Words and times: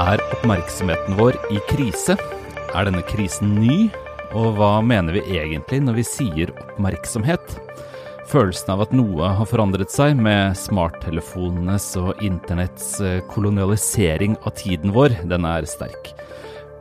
Er 0.00 0.22
oppmerksomheten 0.32 1.18
vår 1.18 1.36
i 1.52 1.58
krise? 1.68 2.14
Er 2.72 2.86
denne 2.88 3.02
krisen 3.04 3.50
ny? 3.60 3.90
Og 4.32 4.54
hva 4.56 4.78
mener 4.80 5.12
vi 5.12 5.36
egentlig 5.36 5.82
når 5.84 5.98
vi 5.98 6.04
sier 6.08 6.52
oppmerksomhet? 6.62 7.58
Følelsen 8.30 8.72
av 8.72 8.86
at 8.86 8.94
noe 8.96 9.34
har 9.36 9.50
forandret 9.50 9.92
seg 9.92 10.16
med 10.16 10.56
smarttelefonenes 10.56 11.90
og 12.00 12.22
internetts 12.24 12.94
eh, 13.04 13.20
kolonialisering 13.28 14.38
av 14.40 14.56
tiden 14.56 14.94
vår, 14.96 15.18
den 15.28 15.44
er 15.44 15.68
sterk. 15.68 16.14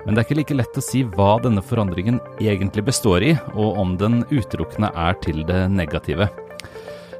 Men 0.06 0.16
det 0.16 0.22
er 0.22 0.30
ikke 0.30 0.40
like 0.40 0.60
lett 0.62 0.80
å 0.80 0.86
si 0.86 1.04
hva 1.04 1.34
denne 1.44 1.60
forandringen 1.66 2.22
egentlig 2.40 2.86
består 2.94 3.28
i, 3.28 3.34
og 3.52 3.76
om 3.84 3.98
den 4.00 4.22
utelukkende 4.32 4.94
er 4.96 5.20
til 5.20 5.44
det 5.52 5.66
negative. 5.76 6.32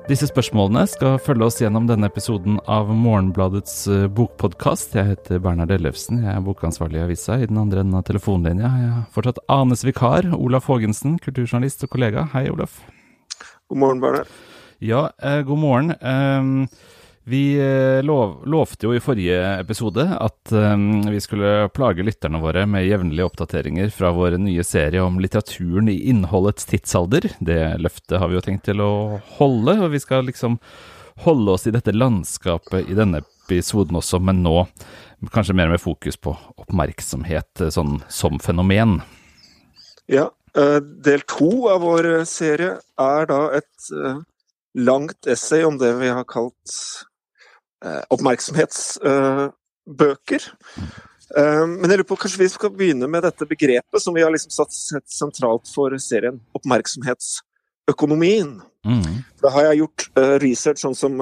Disse 0.10 0.26
spørsmålene 0.26 0.82
skal 0.90 1.20
følge 1.22 1.46
oss 1.46 1.60
gjennom 1.62 1.86
denne 1.86 2.08
episoden 2.10 2.56
av 2.66 2.90
Morgenbladets 2.90 3.76
eh, 3.86 4.08
bokpodkast. 4.10 4.96
Jeg 4.98 5.12
heter 5.12 5.42
Bernhard 5.44 5.74
Ellefsen, 5.76 6.24
jeg 6.26 6.34
er 6.34 6.42
bokansvarlig 6.46 6.98
i 6.98 7.04
avisa. 7.04 7.38
I 7.38 7.46
den 7.52 7.60
andre 7.62 7.84
enden 7.84 8.00
av 8.00 8.08
telefonlinja 8.10 8.66
jeg 8.66 8.90
har 8.96 9.04
fortsatt 9.14 9.44
Anes 9.54 9.86
vikar, 9.86 10.32
Olaf 10.34 10.72
Haagensen, 10.72 11.20
kulturjournalist 11.22 11.86
og 11.86 11.94
kollega. 11.94 12.26
Hei, 12.34 12.48
Olaf. 12.50 12.80
God 13.70 13.84
morgen, 13.84 14.02
Bernhard. 14.02 14.34
Ja, 14.82 15.04
eh, 15.22 15.44
god 15.46 15.62
morgen. 15.62 15.94
Eh, 15.94 16.98
vi 17.24 17.60
eh, 17.60 18.04
lov, 18.04 18.48
lovte 18.48 18.88
jo 18.88 18.96
i 18.96 19.00
forrige 19.00 19.38
episode 19.60 20.02
at 20.02 20.52
um, 20.52 21.04
vi 21.06 21.20
skulle 21.22 21.70
plage 21.70 22.02
lytterne 22.04 22.40
våre 22.42 22.64
med 22.66 22.88
jevnlige 22.88 23.28
oppdateringer 23.28 23.92
fra 23.94 24.10
vår 24.16 24.40
nye 24.42 24.64
serie 24.66 25.04
om 25.06 25.20
litteraturen 25.22 25.92
i 25.92 26.00
innholdets 26.10 26.66
tidsalder. 26.66 27.30
Det 27.40 27.60
løftet 27.78 28.18
har 28.18 28.32
vi 28.32 28.40
jo 28.40 28.42
tenkt 28.46 28.66
til 28.66 28.82
å 28.82 28.94
holde, 29.38 29.78
og 29.84 29.94
vi 29.94 30.02
skal 30.02 30.26
liksom 30.26 30.58
holde 31.22 31.54
oss 31.54 31.68
i 31.70 31.76
dette 31.76 31.94
landskapet 31.94 32.90
i 32.90 32.98
denne 32.98 33.22
episoden 33.22 34.02
også, 34.02 34.18
men 34.18 34.42
nå 34.42 34.66
kanskje 35.30 35.54
mer 35.54 35.70
med 35.70 35.84
fokus 35.84 36.18
på 36.18 36.34
oppmerksomhet 36.58 37.68
sånn 37.70 38.00
som 38.10 38.42
fenomen. 38.42 38.98
Ja, 40.10 40.32
del 41.06 41.22
to 41.30 41.52
av 41.70 41.86
vår 41.86 42.10
serie 42.26 42.80
er 42.98 43.30
da 43.30 43.44
et 43.60 43.94
langt 44.74 45.30
essay 45.30 45.62
om 45.68 45.78
det 45.78 45.94
vi 46.00 46.10
har 46.10 46.26
kalt 46.26 46.74
Eh, 46.74 47.11
oppmerksomhetsbøker. 48.14 50.42
Eh, 51.38 51.66
men 51.68 51.88
jeg 51.88 52.02
lurer 52.02 52.10
på, 52.10 52.20
kanskje 52.20 52.44
vi 52.44 52.50
skal 52.52 52.74
begynne 52.76 53.08
med 53.12 53.24
dette 53.26 53.48
begrepet 53.48 54.04
som 54.04 54.16
vi 54.16 54.24
har 54.26 54.34
liksom 54.34 54.54
satt 54.54 55.10
sentralt 55.10 55.70
for 55.72 55.96
serien. 56.02 56.42
Oppmerksomhetsøkonomien. 56.58 58.58
Mm. 58.88 59.14
Da 59.44 59.54
har 59.56 59.70
jeg 59.70 59.84
gjort 59.84 60.00
eh, 60.20 60.36
research 60.44 60.84
sånn 60.84 60.98
som 60.98 61.14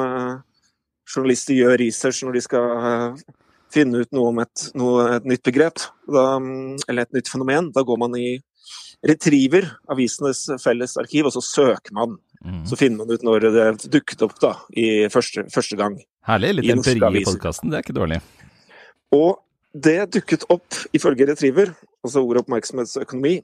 journalister 1.09 1.57
gjør 1.57 1.79
research 1.81 2.23
når 2.25 2.37
de 2.37 2.45
skal 2.45 2.65
finne 3.73 4.01
ut 4.01 4.11
noe 4.15 4.31
om 4.31 4.41
et, 4.41 4.69
noe, 4.77 5.03
et 5.17 5.25
nytt 5.29 5.43
begrep, 5.45 5.81
da, 6.09 6.23
eller 6.89 7.05
et 7.05 7.17
nytt 7.17 7.29
fenomen. 7.29 7.69
Da 7.73 7.85
går 7.85 7.99
man 8.01 8.15
i 8.17 8.39
Retriever, 9.05 9.67
avisenes 9.87 10.41
felles 10.59 10.97
arkiv, 10.99 11.29
og 11.29 11.35
så 11.35 11.43
søker 11.45 11.93
man. 11.95 12.17
Mm. 12.45 12.63
Så 12.65 12.77
finner 12.79 13.01
man 13.01 13.11
ut 13.11 13.23
når 13.25 13.47
det 13.51 13.67
dukket 13.91 14.21
opp 14.23 14.37
da, 14.39 14.53
i 14.71 15.07
første, 15.11 15.43
første 15.51 15.75
gang. 15.79 15.97
Herlig. 16.29 16.53
Litt 16.61 16.71
empiri 16.77 17.21
i 17.21 17.25
podkasten, 17.27 17.71
det 17.71 17.79
er 17.79 17.87
ikke 17.87 17.97
dårlig. 17.99 18.21
Og 19.15 19.39
det 19.73 19.99
dukket 20.15 20.45
opp, 20.49 20.77
ifølge 20.95 21.27
Retriever, 21.29 21.73
altså 22.05 22.23
ordet 22.23 22.45
oppmerksomhetsøkonomi, 22.45 23.39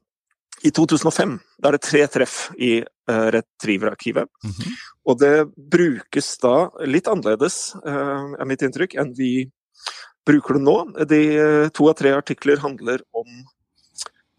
i 0.63 0.71
2005. 0.71 1.35
Da 1.59 1.69
er 1.69 1.75
det 1.75 1.83
tre 1.85 2.03
treff 2.11 2.37
i 2.55 2.77
uh, 2.81 3.27
Retriever-arkivet. 3.35 4.29
Mm 4.43 4.51
-hmm. 4.51 4.71
Og 5.05 5.19
det 5.19 5.47
brukes 5.55 6.37
da 6.37 6.69
litt 6.85 7.07
annerledes, 7.07 7.75
uh, 7.85 8.33
er 8.39 8.45
mitt 8.45 8.61
inntrykk, 8.61 8.95
enn 8.95 9.13
vi 9.13 9.51
bruker 10.25 10.53
det 10.53 10.63
nå. 10.63 11.05
De 11.05 11.21
uh, 11.39 11.69
to 11.69 11.89
av 11.89 11.93
tre 11.93 12.15
artikler 12.15 12.57
handler 12.57 13.01
om 13.13 13.27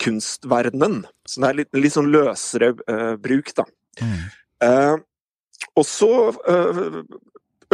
kunstverdenen. 0.02 1.06
Så 1.26 1.40
det 1.40 1.48
er 1.48 1.54
litt, 1.54 1.74
litt 1.74 1.92
sånn 1.92 2.12
løsere 2.12 2.74
bruk, 3.16 3.54
da. 3.54 3.64
Mm. 4.02 4.28
Og 4.62 5.84
så 5.84 6.08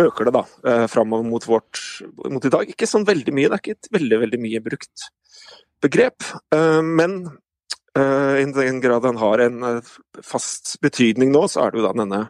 øker 0.00 0.28
det 0.28 0.34
da 0.34 0.42
eh, 0.68 0.86
framover 0.90 1.26
mot, 1.26 1.46
vårt, 1.48 1.80
mot 2.30 2.44
i 2.44 2.52
dag. 2.52 2.70
Ikke 2.70 2.88
sånn 2.88 3.06
veldig 3.08 3.34
mye, 3.36 3.50
det 3.50 3.58
er 3.58 3.62
ikke 3.62 3.76
et 3.76 3.92
veldig, 3.98 4.18
veldig 4.24 4.40
mye 4.42 4.62
brukt 4.64 5.06
begrep. 5.84 6.26
Eh, 6.54 6.80
men 6.86 7.18
eh, 7.98 8.42
i 8.42 8.48
den 8.56 8.80
grad 8.84 9.04
den 9.06 9.20
har 9.20 9.44
en 9.44 9.68
eh, 9.68 9.94
fast 10.24 10.78
betydning 10.84 11.32
nå, 11.34 11.46
så 11.50 11.66
er 11.66 11.72
det 11.72 11.82
jo 11.82 11.86
da 11.88 11.94
denne 12.02 12.26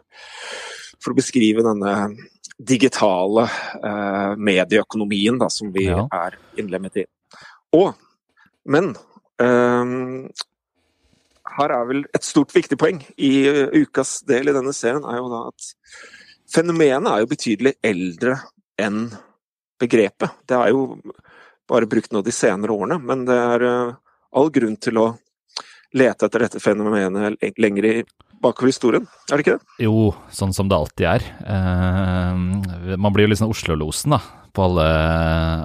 For 1.03 1.11
å 1.11 1.19
beskrive 1.19 1.65
denne 1.65 1.93
digitale 2.63 3.47
eh, 3.83 4.33
medieøkonomien 4.37 5.39
da, 5.41 5.49
som 5.51 5.71
vi 5.73 5.87
ja. 5.89 6.05
er 6.15 6.37
innlemmet 6.59 7.03
i. 7.03 7.07
Og, 7.75 7.93
men 8.69 8.93
eh, 9.41 9.95
her 11.57 11.73
er 11.75 11.87
vel 11.89 12.03
et 12.15 12.25
stort 12.25 12.53
viktig 12.55 12.77
poeng 12.81 13.01
i 13.17 13.33
ukas 13.83 14.21
del 14.27 14.49
i 14.49 14.55
denne 14.55 14.73
serien, 14.75 15.05
er 15.05 15.19
jo 15.21 15.29
da 15.31 15.45
at 15.51 15.71
Fenomenet 16.53 17.09
er 17.09 17.21
jo 17.23 17.29
betydelig 17.31 17.71
eldre 17.81 18.35
enn 18.77 19.07
begrepet. 19.81 20.35
Det 20.45 20.57
er 20.57 20.69
jo 20.69 20.83
bare 21.69 21.87
brukt 21.89 22.13
nå 22.13 22.21
de 22.21 22.33
senere 22.35 22.75
årene, 22.75 22.99
men 23.01 23.23
det 23.25 23.37
er 23.39 23.65
eh, 23.65 23.95
all 24.37 24.51
grunn 24.53 24.75
til 24.81 24.99
å 25.01 25.07
lete 25.97 26.27
etter 26.27 26.45
dette 26.45 26.61
fenomenet 26.61 27.41
lenger 27.61 28.03
bakover 28.43 28.71
historien, 28.73 29.05
er 29.29 29.39
det 29.39 29.45
ikke 29.45 29.57
det? 29.57 29.75
Jo, 29.85 30.09
sånn 30.33 30.53
som 30.55 30.69
det 30.69 30.77
alltid 30.77 31.09
er. 31.09 31.27
Eh, 31.55 32.97
man 32.97 33.13
blir 33.15 33.27
jo 33.27 33.33
litt 33.33 33.41
sånn 33.41 33.53
Oslo-losen, 33.53 34.17
da. 34.17 34.21
På 34.53 34.67
alle, 34.67 34.87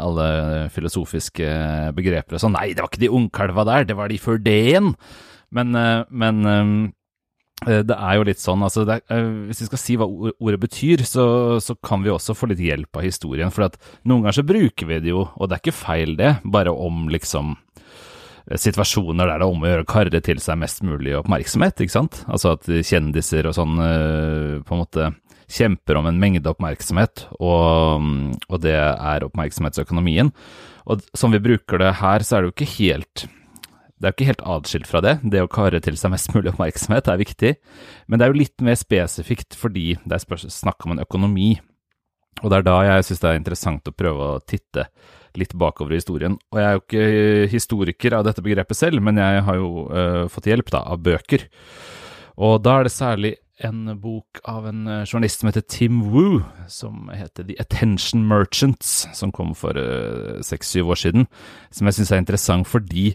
alle, 0.00 0.26
filosofiske 0.72 1.48
begreper 1.96 2.38
og 2.38 2.40
sånn. 2.44 2.54
Nei, 2.56 2.70
det 2.72 2.80
var 2.80 2.88
ikke 2.88 3.02
de 3.02 3.10
ungkalva 3.18 3.66
der, 3.68 3.88
det 3.90 3.98
var 3.98 4.08
de 4.08 4.20
før 4.22 4.40
det 4.40 4.56
igjen. 4.70 4.94
Men, 5.54 5.74
eh, 5.74 6.04
men 6.10 6.46
eh, 6.46 6.92
Eh, 7.66 7.82
det 7.82 7.94
er 7.96 8.18
jo 8.18 8.26
litt 8.28 8.42
sånn, 8.42 8.62
altså 8.62 8.84
er, 8.86 9.02
Hvis 9.48 9.64
vi 9.64 9.68
skal 9.68 9.80
si 9.82 9.96
hva 9.98 10.06
ordet 10.08 10.60
betyr, 10.62 11.02
så, 11.08 11.24
så, 11.62 11.74
kan 11.82 12.04
vi 12.04 12.12
også 12.14 12.36
få 12.38 12.52
litt 12.52 12.62
hjelp 12.62 13.00
av 13.00 13.06
historien. 13.06 13.52
For 13.54 13.66
at 13.66 13.78
noen 14.04 14.22
ganger 14.22 14.38
så 14.38 14.46
bruker 14.46 14.90
vi 14.90 15.00
det 15.02 15.14
jo, 15.14 15.26
og 15.26 15.48
det 15.48 15.58
er 15.58 15.64
ikke 15.64 15.80
feil 15.80 16.14
det, 16.18 16.36
bare 16.46 16.74
om 16.74 17.08
liksom 17.12 17.56
situasjoner 18.48 19.28
der 19.28 19.42
det 19.42 19.44
er 19.44 19.50
om 19.52 19.60
å 19.60 19.68
gjøre 19.68 19.84
å 19.84 19.88
karre 19.90 20.20
til 20.24 20.38
seg 20.40 20.56
mest 20.56 20.78
mulig 20.86 21.12
oppmerksomhet. 21.18 21.82
ikke 21.84 21.92
sant? 21.92 22.22
Altså 22.32 22.54
at 22.54 22.64
kjendiser 22.64 23.44
og 23.50 23.52
sånn 23.58 23.74
på 23.76 24.72
en 24.72 24.80
måte 24.80 25.10
kjemper 25.52 25.98
om 26.00 26.08
en 26.08 26.20
mengde 26.20 26.48
oppmerksomhet, 26.48 27.26
og, 27.44 28.08
og 28.48 28.62
det 28.64 28.78
er 28.78 29.26
oppmerksomhetsøkonomien. 29.26 30.32
Og 30.88 31.04
som 31.12 31.34
vi 31.34 31.42
bruker 31.44 31.82
det 31.82 31.92
her, 32.00 32.24
så 32.24 32.38
er 32.38 32.40
det 32.40 32.48
jo 32.48 32.56
ikke 32.56 32.72
helt 32.78 33.26
det 33.98 34.06
er 34.06 34.12
jo 34.12 34.16
ikke 34.16 34.30
helt 34.30 34.44
atskilt 34.46 34.86
fra 34.86 35.02
det. 35.02 35.16
Det 35.26 35.42
å 35.42 35.50
kare 35.50 35.80
til 35.82 35.96
seg 35.98 36.12
mest 36.12 36.30
mulig 36.34 36.52
oppmerksomhet 36.52 37.10
er 37.10 37.18
viktig. 37.18 37.54
Men 38.06 38.18
det 38.18 38.26
er 38.26 38.32
jo 38.32 38.42
litt 38.44 38.64
mer 38.64 38.78
spesifikt 38.78 39.58
fordi 39.58 39.96
det 40.06 40.18
er 40.20 40.46
snakk 40.46 40.86
om 40.86 40.94
en 40.94 41.02
økonomi. 41.02 41.56
Og 42.44 42.52
det 42.52 42.60
er 42.60 42.68
da 42.68 42.76
jeg 42.86 43.08
syns 43.08 43.22
det 43.24 43.30
er 43.32 43.40
interessant 43.40 43.90
å 43.90 43.96
prøve 43.96 44.28
å 44.36 44.42
titte 44.46 44.86
litt 45.38 45.54
bakover 45.58 45.94
i 45.94 45.98
historien. 45.98 46.38
Og 46.52 46.60
jeg 46.60 46.68
er 46.68 46.76
jo 46.76 46.84
ikke 46.84 47.50
historiker 47.52 48.16
av 48.18 48.28
dette 48.28 48.44
begrepet 48.44 48.78
selv, 48.78 49.02
men 49.04 49.18
jeg 49.18 49.42
har 49.48 49.58
jo 49.58 49.88
uh, 49.90 50.24
fått 50.30 50.48
hjelp 50.50 50.70
da, 50.74 50.84
av 50.94 51.02
bøker. 51.02 51.48
Og 52.38 52.58
da 52.62 52.78
er 52.78 52.86
det 52.86 52.94
særlig 52.94 53.34
en 53.66 53.90
bok 53.98 54.38
av 54.46 54.68
en 54.70 54.86
uh, 54.86 55.02
journalist 55.02 55.42
som 55.42 55.50
heter 55.50 55.66
Tim 55.66 56.00
Wu, 56.12 56.40
som 56.70 57.10
heter 57.10 57.48
The 57.50 57.58
Attention 57.62 58.22
Merchants, 58.30 59.08
som 59.18 59.34
kom 59.34 59.50
for 59.58 59.78
eh, 59.78 60.38
seks-syv 60.46 60.86
uh, 60.86 60.94
år 60.94 61.02
siden, 61.02 61.28
som 61.74 61.90
jeg 61.90 61.98
syns 61.98 62.14
er 62.14 62.22
interessant 62.22 62.70
fordi 62.70 63.10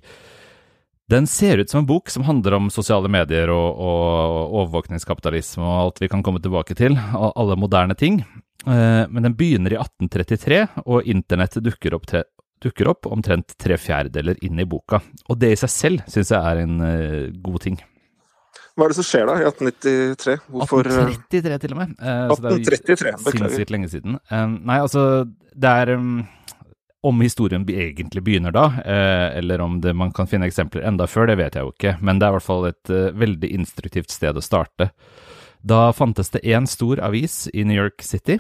den 1.14 1.28
ser 1.30 1.62
ut 1.62 1.70
som 1.70 1.84
en 1.84 1.90
bok 1.90 2.10
som 2.10 2.24
handler 2.26 2.58
om 2.58 2.72
sosiale 2.74 3.10
medier 3.12 3.52
og, 3.54 3.78
og 3.78 4.56
overvåkningskapitalisme 4.64 5.62
og 5.62 5.80
alt 5.80 6.02
vi 6.02 6.10
kan 6.10 6.24
komme 6.26 6.42
tilbake 6.42 6.78
til, 6.78 6.98
alle 7.14 7.58
moderne 7.60 7.98
ting. 7.98 8.24
Eh, 8.66 9.04
men 9.10 9.28
den 9.28 9.36
begynner 9.38 9.76
i 9.76 9.80
1833, 9.80 10.62
og 10.88 11.10
internett 11.10 11.60
dukker 11.62 11.98
opp, 11.98 12.10
dukker 12.64 12.92
opp 12.94 13.10
omtrent 13.12 13.58
tre 13.60 13.78
fjerdedeler 13.78 14.40
inn 14.46 14.62
i 14.62 14.68
boka. 14.70 15.02
Og 15.30 15.40
det 15.40 15.54
i 15.54 15.60
seg 15.60 15.74
selv 15.74 16.06
syns 16.10 16.32
jeg 16.34 16.40
er 16.40 16.64
en 16.64 16.78
uh, 16.82 17.34
god 17.44 17.66
ting. 17.68 17.82
Hva 18.74 18.88
er 18.88 18.94
det 18.94 18.98
som 18.98 19.06
skjer 19.06 19.28
da, 19.30 19.36
i 19.38 19.50
1893? 19.52 20.38
Hvorfor 20.54 20.88
1833 20.88 21.60
til 21.62 21.76
og 21.76 21.82
med. 21.84 21.98
Uh, 22.00 22.32
1833, 22.34 23.18
beklager. 23.28 23.52
Sinnssykt 23.52 23.76
lenge 23.76 23.92
siden. 23.92 24.18
Nei, 24.64 24.80
altså, 24.80 25.04
det 25.54 25.76
er 25.84 25.94
um, 26.00 26.24
om 27.04 27.22
historien 27.22 27.66
egentlig 27.68 28.24
begynner 28.24 28.54
da, 28.56 28.66
eh, 28.86 29.38
eller 29.38 29.62
om 29.62 29.82
det, 29.82 29.94
man 29.94 30.14
kan 30.16 30.28
finne 30.28 30.48
eksempler 30.48 30.86
enda 30.88 31.08
før, 31.08 31.28
det 31.28 31.36
vet 31.36 31.58
jeg 31.58 31.66
jo 31.66 31.74
ikke, 31.74 31.98
men 32.00 32.20
det 32.20 32.28
er 32.28 32.32
i 32.32 32.38
hvert 32.38 32.46
fall 32.46 32.68
et 32.70 32.92
uh, 32.94 33.12
veldig 33.20 33.50
instruktivt 33.52 34.14
sted 34.14 34.40
å 34.40 34.44
starte. 34.44 34.94
Da 35.68 35.92
fantes 35.96 36.32
det 36.32 36.46
én 36.48 36.68
stor 36.68 37.02
avis 37.04 37.50
i 37.52 37.66
New 37.68 37.76
York 37.76 38.04
City. 38.08 38.40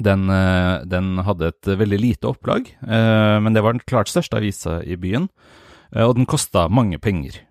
Den, 0.00 0.24
uh, 0.32 0.80
den 0.88 1.20
hadde 1.26 1.52
et 1.52 1.72
veldig 1.84 2.00
lite 2.00 2.32
opplag, 2.32 2.72
men 2.80 3.52
det 3.52 3.64
var 3.64 3.76
den 3.76 3.84
klart 3.84 4.08
største 4.08 4.40
avisa 4.40 4.80
i 4.84 4.96
byen, 4.96 5.28
og 5.92 6.16
den 6.16 6.28
kosta 6.28 6.68
mange 6.72 6.98
penger. 6.98 7.42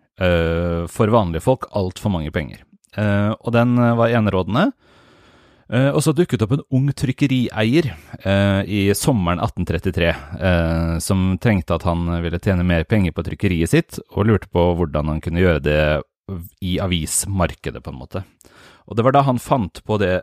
for 0.89 1.09
vanlige 1.09 1.41
folk 1.41 1.65
altfor 1.73 2.11
mange 2.13 2.31
penger. 2.31 2.63
og 3.41 3.53
den 3.53 3.75
var 3.75 4.09
enerådende. 4.09 4.71
Eh, 5.71 5.87
og 5.95 6.03
så 6.03 6.11
dukket 6.11 6.41
opp 6.43 6.57
en 6.57 6.63
ung 6.75 6.89
trykkerieier 6.91 7.85
eh, 7.93 8.61
i 8.67 8.79
sommeren 8.97 9.39
1833 9.39 10.09
eh, 10.11 10.95
som 10.99 11.37
trengte 11.39 11.77
at 11.77 11.85
han 11.87 12.09
ville 12.25 12.41
tjene 12.43 12.65
mer 12.67 12.83
penger 12.83 13.15
på 13.15 13.23
trykkeriet 13.23 13.71
sitt, 13.71 14.01
og 14.11 14.27
lurte 14.27 14.51
på 14.51 14.65
hvordan 14.75 15.13
han 15.13 15.21
kunne 15.23 15.43
gjøre 15.43 15.63
det 15.63 15.81
i 16.63 16.77
avismarkedet, 16.83 17.79
på 17.83 17.91
en 17.91 18.01
måte. 18.01 18.23
Og 18.87 18.99
det 18.99 19.05
var 19.07 19.15
da 19.15 19.23
han 19.27 19.39
fant 19.39 19.81
på 19.87 19.97
det 19.99 20.21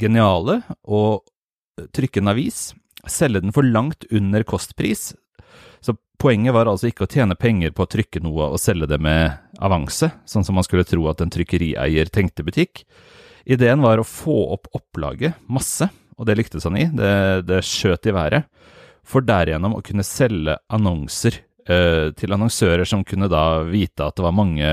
geniale 0.00 0.58
å 0.84 1.20
trykke 1.94 2.20
en 2.20 2.32
avis, 2.32 2.72
selge 3.08 3.44
den 3.44 3.54
for 3.54 3.64
langt 3.64 4.04
under 4.12 4.44
kostpris. 4.44 5.12
Så 5.80 5.94
poenget 6.20 6.56
var 6.56 6.68
altså 6.68 6.90
ikke 6.90 7.06
å 7.06 7.12
tjene 7.12 7.38
penger 7.38 7.72
på 7.72 7.84
å 7.86 7.90
trykke 7.92 8.20
noe 8.24 8.50
og 8.52 8.60
selge 8.60 8.88
det 8.90 8.98
med 9.00 9.38
avanse, 9.62 10.10
sånn 10.28 10.44
som 10.44 10.58
man 10.58 10.66
skulle 10.66 10.88
tro 10.88 11.06
at 11.08 11.22
en 11.24 11.32
trykkerieier 11.32 12.12
tenkte 12.12 12.44
butikk. 12.44 12.84
Ideen 13.46 13.82
var 13.84 14.00
å 14.00 14.06
få 14.06 14.36
opp 14.56 14.70
opplaget 14.76 15.38
masse, 15.50 15.88
og 16.18 16.26
det 16.28 16.38
lyktes 16.40 16.66
han 16.66 16.78
i. 16.78 16.88
Det, 16.90 17.12
det 17.48 17.62
skjøt 17.66 18.08
i 18.10 18.14
været. 18.16 18.48
For 19.08 19.24
derigjennom 19.24 19.78
å 19.78 19.84
kunne 19.84 20.04
selge 20.04 20.58
annonser 20.74 21.40
eh, 21.68 22.10
til 22.18 22.34
annonsører 22.34 22.88
som 22.88 23.06
kunne 23.06 23.30
da 23.30 23.62
vite 23.68 24.04
at 24.04 24.18
det 24.18 24.26
var 24.26 24.36
mange 24.36 24.72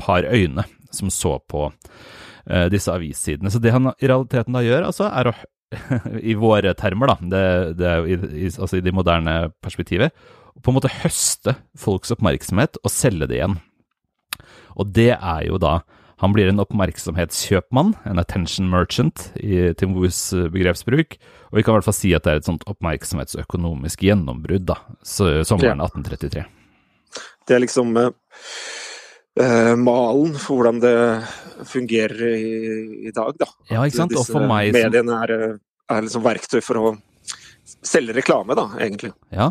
par 0.00 0.26
øyne 0.26 0.66
som 0.94 1.10
så 1.12 1.38
på 1.50 1.66
eh, 1.70 2.66
disse 2.72 2.92
avissidene. 2.92 3.52
Så 3.52 3.62
det 3.62 3.72
han 3.74 3.92
i 3.94 4.10
realiteten 4.10 4.56
da 4.56 4.64
gjør, 4.64 4.88
altså, 4.90 5.08
er 5.08 5.30
å 5.30 5.36
i 6.30 6.36
våre 6.38 6.74
termer, 6.78 7.10
da, 7.10 7.16
det, 7.32 7.44
det 7.80 7.94
i, 8.06 8.48
altså 8.50 8.78
i 8.78 8.84
det 8.84 8.94
moderne 8.94 9.48
perspektivet, 9.64 10.14
på 10.62 10.70
en 10.70 10.76
måte 10.76 10.92
høste 11.00 11.56
folks 11.78 12.12
oppmerksomhet 12.14 12.78
og 12.82 12.92
selge 12.92 13.26
det 13.30 13.40
igjen. 13.40 13.56
Og 14.78 14.90
det 14.94 15.12
er 15.16 15.42
jo 15.48 15.58
da 15.62 15.80
han 16.22 16.34
blir 16.34 16.48
en 16.50 16.62
oppmerksomhetskjøpmann, 16.62 17.94
en 18.06 18.22
attention 18.22 18.68
merchant 18.70 19.28
i 19.40 19.72
Tim 19.78 19.96
Woos 19.96 20.18
eh, 20.36 20.46
begrepsbruk, 20.52 21.18
og 21.50 21.58
vi 21.58 21.64
kan 21.64 21.74
i 21.74 21.78
hvert 21.78 21.88
fall 21.88 21.96
si 21.96 22.12
at 22.16 22.26
det 22.26 22.32
er 22.32 22.42
et 22.42 22.48
sånt 22.48 22.66
oppmerksomhetsøkonomisk 22.70 24.04
gjennombrudd, 24.06 24.66
da, 24.70 24.78
sommeren 25.02 25.82
1833. 25.84 26.44
Det 27.44 27.56
er 27.56 27.62
liksom 27.62 27.92
uh, 27.98 29.74
malen 29.78 30.36
for 30.40 30.58
hvordan 30.58 30.80
det 30.82 30.96
fungerer 31.68 32.22
i, 32.34 32.54
i, 33.08 33.12
dag, 33.14 33.34
da. 33.38 33.50
Ja, 33.70 33.84
ikke 33.84 34.00
sant. 34.04 34.16
og 34.18 34.26
for 34.26 34.46
meg 34.48 34.72
Mediene 34.74 35.18
er, 35.26 35.34
er 35.92 36.06
liksom 36.06 36.24
verktøy 36.24 36.62
for 36.64 36.80
å 36.80 36.94
selge 37.84 38.16
reklame, 38.16 38.56
da, 38.58 38.68
egentlig. 38.80 39.12
Ja, 39.34 39.50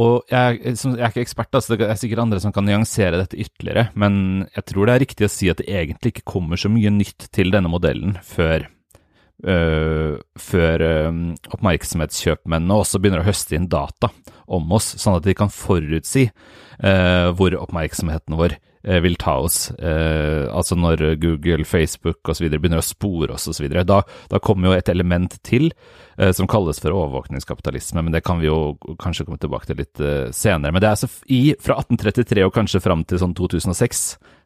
og 0.00 0.30
jeg, 0.30 0.60
jeg, 0.64 0.76
er 0.96 1.10
ikke 1.10 1.24
ekspert, 1.26 1.52
altså 1.52 1.76
det 1.76 1.84
er 1.84 1.98
sikkert 2.00 2.22
andre 2.24 2.38
som 2.40 2.52
kan 2.54 2.64
nyansere 2.64 3.18
dette 3.20 3.36
ytterligere, 3.36 3.90
men 3.92 4.46
jeg 4.54 4.64
tror 4.70 4.88
det 4.88 4.94
er 4.94 5.02
riktig 5.04 5.26
å 5.26 5.32
si 5.32 5.50
at 5.52 5.60
det 5.60 5.68
egentlig 5.68 6.14
ikke 6.14 6.30
kommer 6.32 6.60
så 6.60 6.70
mye 6.72 6.92
nytt 6.94 7.28
til 7.36 7.52
denne 7.52 7.68
modellen 7.68 8.16
før, 8.24 8.64
øh, 9.44 10.16
før 10.40 10.86
øh, 10.88 11.22
oppmerksomhetskjøpmennene 11.58 12.80
også 12.80 13.02
begynner 13.02 13.20
å 13.20 13.28
høste 13.28 13.58
inn 13.58 13.68
data 13.72 14.08
om 14.48 14.72
oss, 14.72 14.94
sånn 14.96 15.20
at 15.20 15.28
de 15.28 15.36
kan 15.36 15.52
forutsi 15.52 16.30
øh, 16.30 17.28
hvor 17.36 17.60
oppmerksomheten 17.60 18.40
vår 18.40 18.56
øh, 18.56 18.71
vil 18.82 19.14
ta 19.20 19.36
oss. 19.38 19.68
Uh, 19.78 20.48
altså 20.50 20.74
når 20.78 21.04
Google, 21.22 21.66
Facebook 21.68 22.32
osv. 22.32 22.48
begynner 22.50 22.82
å 22.82 22.86
spore 22.86 23.36
oss 23.36 23.46
osv. 23.50 23.68
Da, 23.86 24.00
da 24.02 24.40
kommer 24.42 24.70
jo 24.70 24.78
et 24.78 24.90
element 24.90 25.38
til 25.46 25.70
Eh, 26.16 26.32
som 26.32 26.46
kalles 26.46 26.80
for 26.80 26.92
overvåkningskapitalisme, 26.92 28.02
men 28.02 28.12
det 28.12 28.20
kan 28.20 28.40
vi 28.40 28.46
jo 28.46 28.76
kanskje 29.00 29.24
komme 29.24 29.40
tilbake 29.40 29.68
til 29.68 29.78
litt 29.80 30.02
senere. 30.36 30.72
Men 30.72 30.82
det 30.82 30.90
er 30.90 30.96
altså 30.96 31.08
i, 31.32 31.54
fra 31.62 31.78
1833 31.80 32.44
og 32.44 32.52
kanskje 32.54 32.82
fram 32.84 33.04
til 33.08 33.20
sånn 33.22 33.34
2006, 33.38 34.02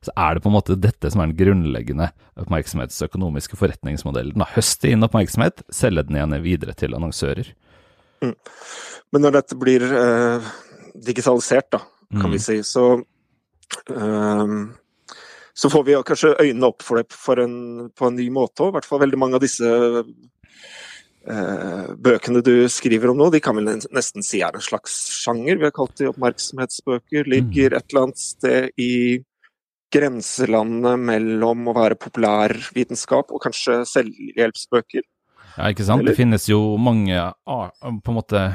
så 0.07 0.15
er 0.15 0.37
det 0.37 0.45
på 0.45 0.53
en 0.53 0.55
måte 0.55 0.79
dette 0.79 1.11
som 1.11 1.23
er 1.23 1.33
den 1.33 1.39
grunnleggende 1.41 2.13
oppmerksomhetsøkonomiske 2.39 3.59
forretningsmodellen. 3.59 4.39
Da. 4.39 4.49
Høste 4.55 4.93
inn 4.93 5.03
oppmerksomhet, 5.07 5.65
selge 5.75 6.07
den 6.07 6.21
igjen 6.21 6.39
videre 6.45 6.77
til 6.79 6.95
annonsører. 6.97 7.51
Mm. 8.23 8.37
Men 9.13 9.27
når 9.27 9.37
dette 9.41 9.59
blir 9.59 9.83
eh, 9.91 10.55
digitalisert, 11.09 11.73
da, 11.75 11.83
kan 12.15 12.31
mm. 12.31 12.37
vi 12.37 12.43
si, 12.47 12.61
så 12.67 12.93
så 15.57 15.71
får 15.73 15.85
vi 15.87 15.97
kanskje 16.07 16.35
øynene 16.37 16.69
opp 16.69 16.85
for 16.85 17.01
det 17.01 17.45
en, 17.45 17.89
på 17.97 18.09
en 18.09 18.19
ny 18.19 18.29
måte 18.33 18.65
òg. 18.65 18.75
I 18.75 18.77
hvert 18.77 18.89
fall 18.89 19.03
veldig 19.05 19.21
mange 19.21 19.39
av 19.39 19.45
disse 19.45 19.71
Eh, 21.27 21.87
bøkene 21.99 22.39
du 22.47 22.69
skriver 22.71 23.11
om 23.11 23.19
nå, 23.19 23.33
de 23.35 23.41
kan 23.43 23.57
vel 23.59 23.67
nesten 23.67 24.23
si 24.23 24.45
er 24.47 24.55
en 24.55 24.63
slags 24.63 24.95
sjanger. 25.25 25.59
Vi 25.59 25.67
har 25.67 25.75
kalt 25.75 25.97
de 25.99 26.11
oppmerksomhetsbøker. 26.13 27.27
Ligger 27.27 27.75
mm. 27.75 27.79
et 27.79 27.91
eller 27.91 28.05
annet 28.05 28.23
sted 28.23 28.79
i 28.79 28.93
grenselandet 29.95 31.03
mellom 31.03 31.67
å 31.71 31.75
være 31.77 31.99
populærvitenskap 31.99 33.35
og 33.35 33.43
kanskje 33.43 33.81
selvhjelpsbøker. 33.91 35.03
Ja, 35.57 35.71
ikke 35.73 35.87
sant. 35.89 36.05
Eller? 36.05 36.15
Det 36.15 36.21
finnes 36.21 36.47
jo 36.51 36.61
mange 36.79 37.19
på 37.43 38.13
en 38.13 38.19
måte 38.19 38.47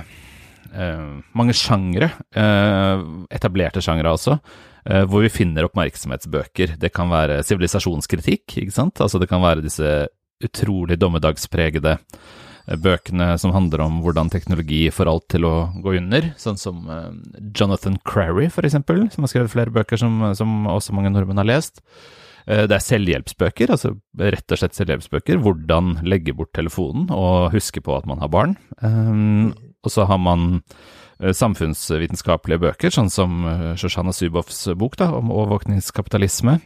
mange 0.71 1.55
sjangre, 1.57 2.11
eh, 2.35 3.01
etablerte 3.33 3.83
sjangre 3.83 4.11
altså, 4.13 4.37
eh, 4.85 5.03
hvor 5.03 5.25
vi 5.25 5.31
finner 5.33 5.67
oppmerksomhetsbøker. 5.67 6.77
Det 6.79 6.91
kan 6.95 7.11
være 7.11 7.41
sivilisasjonskritikk, 7.43 8.57
ikke 8.63 8.75
sant. 8.75 9.01
Altså 9.03 9.19
det 9.19 9.29
kan 9.31 9.43
være 9.43 9.65
disse 9.65 10.07
utrolig 10.41 10.97
dommedagspregede 10.99 11.97
bøkene 12.81 13.33
som 13.41 13.51
handler 13.51 13.81
om 13.83 13.99
hvordan 14.03 14.29
teknologi 14.31 14.85
får 14.93 15.09
alt 15.09 15.27
til 15.33 15.45
å 15.49 15.55
gå 15.81 15.95
under, 15.97 16.31
sånn 16.39 16.59
som 16.61 16.85
Jonathan 17.57 17.97
Crary, 18.05 18.47
for 18.53 18.65
eksempel, 18.65 19.07
som 19.11 19.25
har 19.25 19.31
skrevet 19.33 19.51
flere 19.51 19.73
bøker 19.73 19.99
som, 19.99 20.21
som 20.37 20.69
også 20.69 20.93
mange 20.95 21.11
nordmenn 21.11 21.41
har 21.41 21.49
lest. 21.49 21.81
Det 22.45 22.73
er 22.73 22.85
selvhjelpsbøker, 22.85 23.73
altså 23.73 23.95
rett 24.17 24.53
og 24.53 24.61
slett 24.61 24.77
selvhjelpsbøker. 24.77 25.41
Hvordan 25.41 25.97
legge 26.05 26.33
bort 26.37 26.53
telefonen 26.57 27.09
og 27.13 27.51
huske 27.53 27.83
på 27.85 27.97
at 27.97 28.07
man 28.09 28.21
har 28.21 28.31
barn. 28.33 28.55
Og 29.81 29.93
så 29.93 30.05
har 30.09 30.19
man 30.21 30.59
uh, 30.59 31.31
samfunnsvitenskapelige 31.35 32.65
bøker, 32.67 32.93
sånn 32.93 33.11
som 33.13 33.41
Shoshana 33.79 34.13
Zuboffs 34.15 34.65
bok 34.77 34.99
da, 35.01 35.11
om 35.17 35.33
overvåkningskapitalisme. 35.33 36.59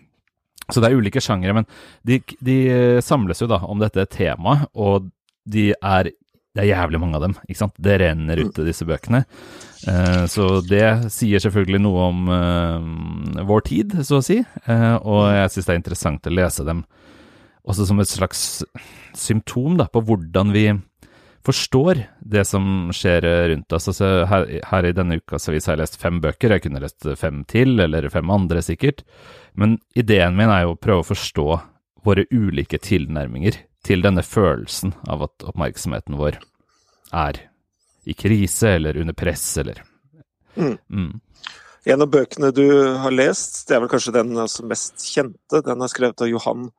Så 0.71 0.81
det 0.81 0.89
er 0.89 0.97
ulike 0.97 1.21
sjangere, 1.21 1.59
men 1.59 1.67
de, 2.07 2.19
de, 2.41 2.57
samles 3.05 3.43
jo 3.43 3.49
da 3.51 3.59
om 3.67 3.81
dette 3.81 4.07
temaet, 4.09 4.65
og 4.73 5.11
de 5.45 5.71
er 5.75 6.15
det 6.55 6.63
er 6.63 6.69
jævlig 6.71 6.99
mange 7.03 7.17
av 7.19 7.25
dem, 7.25 7.33
ikke 7.49 7.59
sant. 7.59 7.73
Det 7.83 7.97
renner 7.99 8.39
ut 8.39 8.59
av 8.61 8.63
disse 8.63 8.85
bøkene. 8.87 9.25
Så 10.31 10.45
det 10.63 11.11
sier 11.11 11.41
selvfølgelig 11.43 11.81
noe 11.83 12.05
om 12.13 13.41
vår 13.49 13.65
tid, 13.67 13.97
så 14.07 14.21
å 14.21 14.23
si. 14.23 14.37
Og 14.39 15.19
jeg 15.35 15.51
syns 15.51 15.67
det 15.67 15.73
er 15.73 15.81
interessant 15.81 16.29
å 16.31 16.31
lese 16.31 16.63
dem 16.63 16.85
også 17.65 17.87
som 17.89 18.01
et 18.01 18.11
slags 18.11 18.41
symptom 19.17 19.77
da, 19.79 19.87
på 19.89 20.03
hvordan 20.05 20.53
vi 20.55 20.67
forstår 21.45 22.01
det 22.19 22.45
som 22.49 22.89
skjer 22.95 23.25
rundt 23.51 23.73
oss. 23.73 23.87
Altså, 23.91 24.09
her, 24.29 24.47
her, 24.71 24.87
i 24.87 24.95
denne 24.95 25.19
ukas 25.21 25.49
avis 25.49 25.67
har 25.69 25.75
jeg 25.75 25.83
lest 25.83 25.99
fem 26.01 26.19
bøker, 26.23 26.55
jeg 26.55 26.65
kunne 26.65 26.81
lest 26.83 27.07
fem 27.19 27.43
til, 27.49 27.77
eller 27.85 28.09
fem 28.13 28.31
andre 28.33 28.63
sikkert. 28.65 29.03
Men 29.53 29.77
ideen 29.97 30.37
min 30.37 30.51
er 30.51 30.65
jo 30.65 30.75
å 30.75 30.79
prøve 30.81 31.05
å 31.05 31.09
forstå 31.11 31.47
våre 32.05 32.25
ulike 32.33 32.79
tilnærminger 32.81 33.59
til 33.85 34.01
denne 34.05 34.23
følelsen 34.25 34.95
av 35.09 35.25
at 35.27 35.45
oppmerksomheten 35.45 36.17
vår 36.19 36.39
er 37.15 37.41
i 38.05 38.13
krise 38.17 38.75
eller 38.77 38.97
under 39.01 39.13
press 39.17 39.45
eller 39.61 39.81
mm. 40.57 40.77
Mm. 40.89 41.13
En 41.85 42.01
av 42.01 42.09
bøkene 42.09 42.49
du 42.53 42.65
har 42.97 43.13
lest, 43.13 43.67
det 43.67 43.77
er 43.77 43.83
vel 43.83 43.91
kanskje 43.91 44.13
den 44.15 44.33
altså 44.41 44.65
mest 44.65 45.03
kjente. 45.05 45.61
Den 45.65 45.83
er 45.85 45.91
skrevet 45.91 46.23
av 46.25 46.29
Johan 46.31 46.71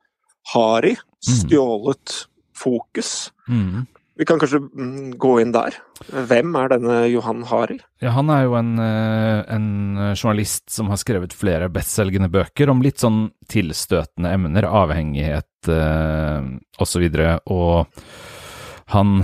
Hari. 0.51 0.97
Mm. 0.97 1.29
'Stjålet 1.31 2.15
fokus'. 2.55 3.29
Mm. 3.47 3.85
Vi 4.17 4.25
kan 4.25 4.39
kanskje 4.41 4.59
mm, 4.65 5.17
gå 5.21 5.35
inn 5.43 5.51
der. 5.53 5.75
Hvem 6.09 6.55
er 6.57 6.71
denne 6.73 6.95
Johan 7.11 7.43
Harild? 7.45 7.83
Ja, 8.01 8.15
han 8.15 8.31
er 8.33 8.47
jo 8.47 8.55
en, 8.57 8.71
eh, 8.81 9.43
en 9.53 9.67
journalist 10.15 10.71
som 10.73 10.89
har 10.89 10.97
skrevet 11.01 11.35
flere 11.37 11.69
bestselgende 11.69 12.29
bøker 12.33 12.71
om 12.73 12.81
litt 12.81 13.03
sånn 13.03 13.27
tilstøtende 13.51 14.31
emner, 14.33 14.65
avhengighet 14.65 15.69
eh, 15.69 16.49
osv. 16.81 17.05
Og, 17.05 17.53
og 17.53 18.89
han 18.95 19.21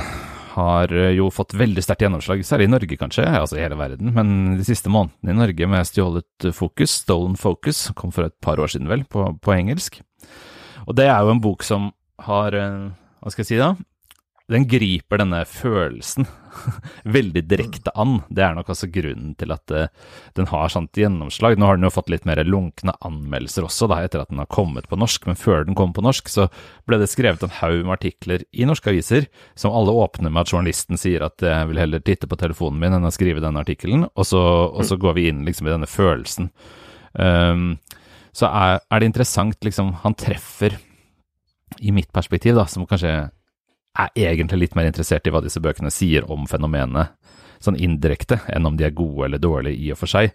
har 0.53 0.91
jo 1.15 1.31
fått 1.33 1.55
veldig 1.57 1.81
sterkt 1.81 2.03
gjennomslag, 2.05 2.43
særlig 2.45 2.67
i 2.67 2.73
Norge 2.75 2.97
kanskje, 2.99 3.25
altså 3.25 3.57
i 3.57 3.63
hele 3.63 3.77
verden, 3.79 4.11
men 4.13 4.59
de 4.59 4.65
siste 4.67 4.91
månedene 4.93 5.33
i 5.33 5.39
Norge 5.39 5.69
med 5.71 5.87
stjålet 5.89 6.49
fokus, 6.53 6.99
Stolen 7.01 7.33
Focus, 7.39 7.87
kom 7.97 8.13
for 8.13 8.27
et 8.27 8.35
par 8.43 8.61
år 8.61 8.69
siden 8.69 8.91
vel, 8.91 9.07
på, 9.09 9.25
på 9.41 9.55
engelsk. 9.55 9.97
Og 10.85 10.93
det 10.99 11.07
er 11.09 11.23
jo 11.25 11.33
en 11.33 11.41
bok 11.41 11.65
som 11.65 11.89
har, 12.27 12.53
eh, 12.53 12.93
hva 13.23 13.33
skal 13.33 13.45
jeg 13.45 13.49
si 13.55 13.59
da, 13.63 13.71
den 14.51 14.65
griper 14.67 15.21
denne 15.21 15.39
følelsen 15.47 16.25
veldig 17.15 17.43
direkte 17.47 17.93
an. 17.99 18.17
Det 18.27 18.43
er 18.43 18.57
nok 18.57 18.73
altså 18.73 18.89
grunnen 18.91 19.31
til 19.39 19.53
at 19.55 19.71
uh, 19.71 19.87
den 20.35 20.49
har 20.51 20.73
sånt 20.73 20.99
gjennomslag. 20.99 21.55
Nå 21.57 21.69
har 21.69 21.79
den 21.79 21.87
jo 21.87 21.93
fått 21.93 22.11
litt 22.11 22.27
mer 22.27 22.41
lunkne 22.43 22.95
anmeldelser 23.07 23.63
også, 23.67 23.87
da, 23.91 24.01
etter 24.03 24.23
at 24.23 24.33
den 24.33 24.41
har 24.43 24.51
kommet 24.51 24.89
på 24.91 24.99
norsk, 24.99 25.29
men 25.29 25.39
før 25.39 25.63
den 25.67 25.77
kom 25.79 25.95
på 25.95 26.03
norsk, 26.03 26.27
så 26.31 26.49
ble 26.89 26.99
det 26.99 27.07
skrevet 27.11 27.45
en 27.45 27.55
haug 27.61 27.79
med 27.85 27.95
artikler 27.95 28.43
i 28.51 28.67
norske 28.67 28.91
aviser 28.91 29.29
som 29.55 29.75
alle 29.75 29.95
åpner 30.03 30.33
med 30.33 30.43
at 30.43 30.51
journalisten 30.51 30.99
sier 30.99 31.23
at 31.25 31.43
jeg 31.43 31.69
vil 31.71 31.79
heller 31.79 32.03
titte 32.03 32.27
på 32.29 32.39
telefonen 32.39 32.81
min 32.83 32.97
enn 32.99 33.07
å 33.07 33.13
skrive 33.15 33.43
denne 33.43 33.63
artikkelen, 33.63 34.09
og 34.11 34.27
så, 34.27 34.41
og 34.67 34.83
så 34.87 34.99
går 34.99 35.17
vi 35.19 35.29
inn 35.31 35.45
liksom 35.47 35.69
i 35.69 35.75
denne 35.75 35.89
følelsen. 35.89 36.51
Um, 37.13 37.77
så 38.33 38.49
er, 38.49 38.81
er 38.89 38.99
det 38.99 39.07
interessant, 39.11 39.59
liksom, 39.63 39.93
han 40.03 40.17
treffer 40.17 40.75
i 41.79 41.93
mitt 41.95 42.11
perspektiv, 42.13 42.57
da, 42.57 42.67
som 42.69 42.85
kanskje 42.89 43.13
er 43.99 44.13
egentlig 44.17 44.59
litt 44.63 44.77
mer 44.77 44.89
interessert 44.89 45.27
i 45.27 45.33
hva 45.33 45.43
disse 45.43 45.61
bøkene 45.63 45.91
sier 45.93 46.25
om 46.31 46.47
fenomenet, 46.49 47.13
sånn 47.63 47.79
indirekte, 47.79 48.41
enn 48.51 48.67
om 48.67 48.77
de 48.77 48.87
er 48.87 48.95
gode 48.95 49.27
eller 49.27 49.41
dårlige 49.41 49.79
i 49.79 49.91
og 49.93 49.99
for 50.01 50.11
seg, 50.11 50.33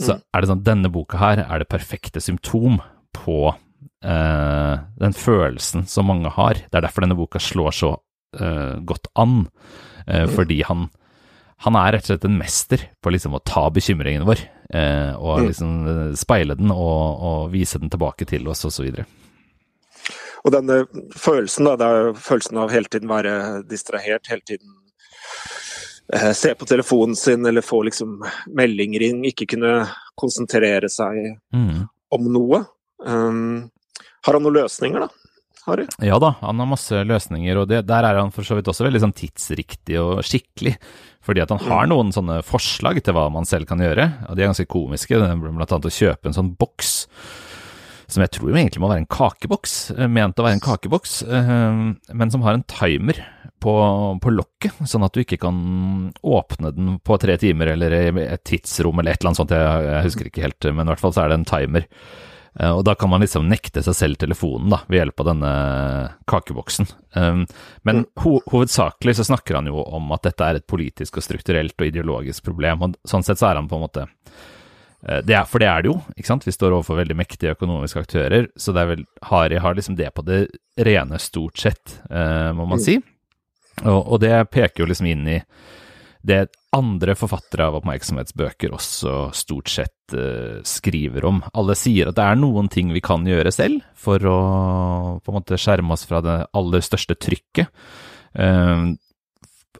så 0.00 0.16
mm. 0.16 0.22
er 0.32 0.42
det 0.42 0.50
sånn 0.50 0.64
denne 0.66 0.90
boka 0.92 1.20
her 1.20 1.44
er 1.46 1.62
det 1.62 1.70
perfekte 1.70 2.22
symptom 2.24 2.78
på 3.16 3.38
eh, 3.50 4.74
den 5.00 5.16
følelsen 5.16 5.86
som 5.88 6.08
mange 6.08 6.32
har. 6.36 6.60
Det 6.68 6.78
er 6.78 6.86
derfor 6.86 7.04
denne 7.04 7.18
boka 7.18 7.40
slår 7.42 7.76
så 7.76 7.92
eh, 8.36 8.80
godt 8.86 9.10
an, 9.20 9.44
eh, 10.06 10.26
mm. 10.26 10.34
fordi 10.36 10.62
han 10.68 10.88
han 11.60 11.76
er 11.76 11.92
rett 11.92 12.06
og 12.06 12.14
slett 12.14 12.24
en 12.24 12.38
mester 12.40 12.84
på 13.04 13.12
liksom 13.12 13.34
å 13.36 13.42
ta 13.44 13.66
bekymringen 13.72 14.24
vår, 14.28 14.40
eh, 14.72 15.12
og 15.12 15.42
mm. 15.42 15.48
liksom 15.50 15.72
eh, 15.92 16.12
speile 16.16 16.56
den 16.56 16.72
og, 16.72 17.20
og, 17.20 17.40
vise 17.52 17.80
den 17.82 17.92
tilbake 17.92 18.24
til 18.28 18.48
oss, 18.48 18.64
osv. 18.64 19.02
Og 20.44 20.54
denne 20.54 20.82
følelsen, 21.16 21.68
da, 21.68 21.76
det 21.76 21.88
er 21.88 22.20
følelsen 22.20 22.60
av 22.62 22.72
hele 22.72 22.88
tiden 22.90 23.10
være 23.10 23.34
distrahert, 23.68 24.30
hele 24.30 24.44
tiden 24.48 24.76
eh, 26.14 26.30
se 26.36 26.54
på 26.56 26.68
telefonen 26.68 27.16
sin 27.18 27.44
eller 27.46 27.64
få 27.64 27.82
liksom 27.88 28.22
meldinger 28.56 29.04
inn, 29.10 29.24
ikke 29.28 29.50
kunne 29.54 29.74
konsentrere 30.20 30.88
seg 30.92 31.36
mm. 31.52 31.84
om 32.16 32.30
noe. 32.32 32.64
Um, 33.04 33.68
har 34.24 34.36
han 34.36 34.44
noen 34.44 34.62
løsninger, 34.62 35.04
da? 35.04 35.12
Harry? 35.66 35.84
Ja 36.00 36.16
da, 36.22 36.34
han 36.40 36.60
har 36.60 36.68
masse 36.68 37.02
løsninger, 37.04 37.60
og 37.60 37.68
det, 37.68 37.82
der 37.88 38.06
er 38.08 38.18
han 38.22 38.32
for 38.32 38.46
så 38.46 38.56
vidt 38.56 38.68
også 38.72 38.86
veldig 38.86 39.02
sånn 39.04 39.16
tidsriktig 39.16 40.00
og 40.00 40.24
skikkelig. 40.24 40.76
Fordi 41.20 41.42
at 41.44 41.52
han 41.52 41.60
har 41.66 41.84
mm. 41.84 41.92
noen 41.92 42.14
sånne 42.16 42.38
forslag 42.48 43.02
til 43.04 43.16
hva 43.16 43.26
man 43.32 43.48
selv 43.48 43.68
kan 43.68 43.82
gjøre, 43.82 44.08
og 44.24 44.36
de 44.36 44.44
er 44.44 44.48
ganske 44.54 44.68
komiske. 44.72 45.20
Blant 45.20 45.76
annet 45.76 45.90
å 45.90 45.92
kjøpe 45.92 46.30
en 46.30 46.36
sånn 46.36 46.54
boks 46.56 46.94
som 48.14 48.24
jeg 48.24 48.32
tror 48.36 48.54
egentlig 48.54 48.82
må 48.82 48.90
være 48.90 49.04
en 49.04 49.10
kakeboks, 49.10 49.74
eh, 49.96 50.08
ment 50.10 50.38
å 50.38 50.46
være 50.46 50.58
en 50.58 50.64
kakeboks, 50.64 51.20
eh, 51.26 51.82
men 52.12 52.32
som 52.32 52.42
har 52.46 52.56
en 52.56 52.66
timer 52.70 53.20
på, 53.60 53.74
på 54.22 54.32
lokket, 54.32 54.80
sånn 54.88 55.04
at 55.06 55.14
du 55.14 55.22
ikke 55.22 55.40
kan 55.42 55.60
åpne 56.24 56.72
den 56.76 56.96
på 57.04 57.18
tre 57.20 57.36
timer 57.40 57.74
eller 57.74 57.94
et 57.98 58.44
tidsrom 58.48 59.00
eller 59.00 59.14
et 59.14 59.20
eller 59.20 59.32
annet 59.32 59.42
sånt, 59.42 59.54
jeg, 59.54 59.86
jeg 59.86 60.08
husker 60.08 60.30
ikke 60.30 60.44
helt, 60.46 60.68
men 60.72 60.86
i 60.86 60.94
hvert 60.94 61.04
fall 61.04 61.14
så 61.16 61.24
er 61.24 61.32
det 61.32 61.40
en 61.40 61.48
timer. 61.50 61.88
Eh, 62.58 62.72
og 62.72 62.82
da 62.88 62.96
kan 62.98 63.12
man 63.12 63.22
liksom 63.22 63.46
nekte 63.50 63.84
seg 63.86 63.98
selv 63.98 64.20
telefonen 64.22 64.72
da, 64.74 64.82
ved 64.90 65.04
hjelp 65.04 65.22
av 65.22 65.30
denne 65.32 65.52
kakeboksen. 66.30 66.90
Men 67.86 68.04
ho 68.24 68.36
hovedsakelig 68.50 69.18
så 69.18 69.26
snakker 69.28 69.58
han 69.58 69.68
jo 69.70 69.82
om 69.82 70.10
at 70.16 70.24
dette 70.26 70.46
er 70.46 70.58
et 70.58 70.70
politisk 70.70 71.18
og 71.20 71.26
strukturelt 71.26 71.76
og 71.78 71.90
ideologisk 71.90 72.46
problem, 72.48 72.86
og 72.86 72.98
sånn 73.06 73.26
sett 73.26 73.42
så 73.42 73.50
er 73.50 73.60
han 73.60 73.70
på 73.70 73.78
en 73.78 73.86
måte 73.86 74.06
det 75.00 75.32
er, 75.32 75.46
For 75.48 75.62
det 75.62 75.68
er 75.70 75.84
det 75.84 75.88
jo, 75.88 75.96
ikke 76.12 76.28
sant. 76.28 76.44
Vi 76.44 76.52
står 76.52 76.74
overfor 76.76 76.98
veldig 77.00 77.16
mektige 77.16 77.54
økonomiske 77.54 78.02
aktører, 78.04 78.50
så 78.60 78.74
det 78.76 78.82
er 78.82 78.90
vel, 78.90 79.04
Hari 79.30 79.60
har 79.64 79.76
liksom 79.76 79.96
det 79.96 80.10
på 80.12 80.24
det 80.26 80.42
rene 80.76 81.20
stort 81.22 81.60
sett, 81.60 82.00
uh, 82.12 82.52
må 82.56 82.66
man 82.66 82.80
mm. 82.80 82.84
si. 82.84 82.98
Og, 83.86 84.00
og 84.00 84.20
det 84.20 84.34
peker 84.52 84.84
jo 84.84 84.90
liksom 84.90 85.08
inn 85.08 85.28
i 85.38 85.38
det 86.20 86.50
andre 86.76 87.14
forfattere 87.16 87.66
av 87.70 87.78
oppmerksomhetsbøker 87.80 88.74
også 88.76 89.30
stort 89.34 89.70
sett 89.72 90.14
uh, 90.14 90.60
skriver 90.66 91.24
om. 91.26 91.40
Alle 91.56 91.76
sier 91.78 92.10
at 92.10 92.18
det 92.18 92.26
er 92.26 92.38
noen 92.38 92.68
ting 92.70 92.92
vi 92.94 93.02
kan 93.04 93.24
gjøre 93.26 93.52
selv 93.54 93.80
for 93.98 94.20
å 94.28 94.38
på 95.24 95.32
en 95.32 95.38
måte 95.40 95.58
skjerme 95.60 95.96
oss 95.96 96.04
fra 96.08 96.20
det 96.24 96.36
aller 96.56 96.84
største 96.84 97.16
trykket. 97.16 97.72
Uh, 98.36 98.92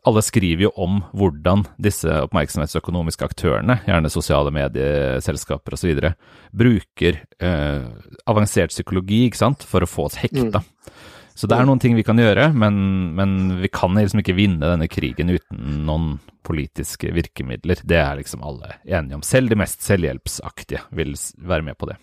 alle 0.06 0.22
skriver 0.24 0.68
jo 0.68 0.70
om 0.80 1.00
hvordan 1.16 1.64
disse 1.82 2.08
oppmerksomhetsøkonomiske 2.26 3.26
aktørene, 3.26 3.80
gjerne 3.86 4.12
sosiale 4.12 4.52
medieselskaper 4.54 5.76
osv., 5.76 6.10
bruker 6.56 7.20
eh, 7.42 7.88
avansert 8.30 8.72
psykologi 8.72 9.26
sant, 9.36 9.66
for 9.66 9.84
å 9.84 9.90
få 9.90 10.08
oss 10.08 10.20
hekta. 10.22 10.62
Mm. 10.62 10.94
Så 11.40 11.48
det 11.48 11.56
er 11.56 11.68
noen 11.68 11.80
ting 11.80 11.94
vi 11.96 12.04
kan 12.04 12.18
gjøre, 12.20 12.50
men, 12.52 12.74
men, 13.16 13.36
vi 13.62 13.70
kan 13.72 13.94
liksom 13.96 14.20
ikke 14.20 14.36
vinne 14.36 14.66
denne 14.66 14.88
krigen 14.92 15.32
uten 15.32 15.84
noen 15.88 16.18
politiske 16.44 17.12
virkemidler. 17.16 17.80
Det 17.86 17.96
er 17.96 18.18
liksom 18.18 18.42
alle 18.44 18.74
enige 18.84 19.16
om. 19.16 19.24
Selv 19.24 19.52
de 19.52 19.56
mest 19.60 19.84
selvhjelpsaktige 19.86 20.82
vil 20.96 21.14
være 21.38 21.64
med 21.64 21.78
på 21.80 21.88
det. 21.88 21.96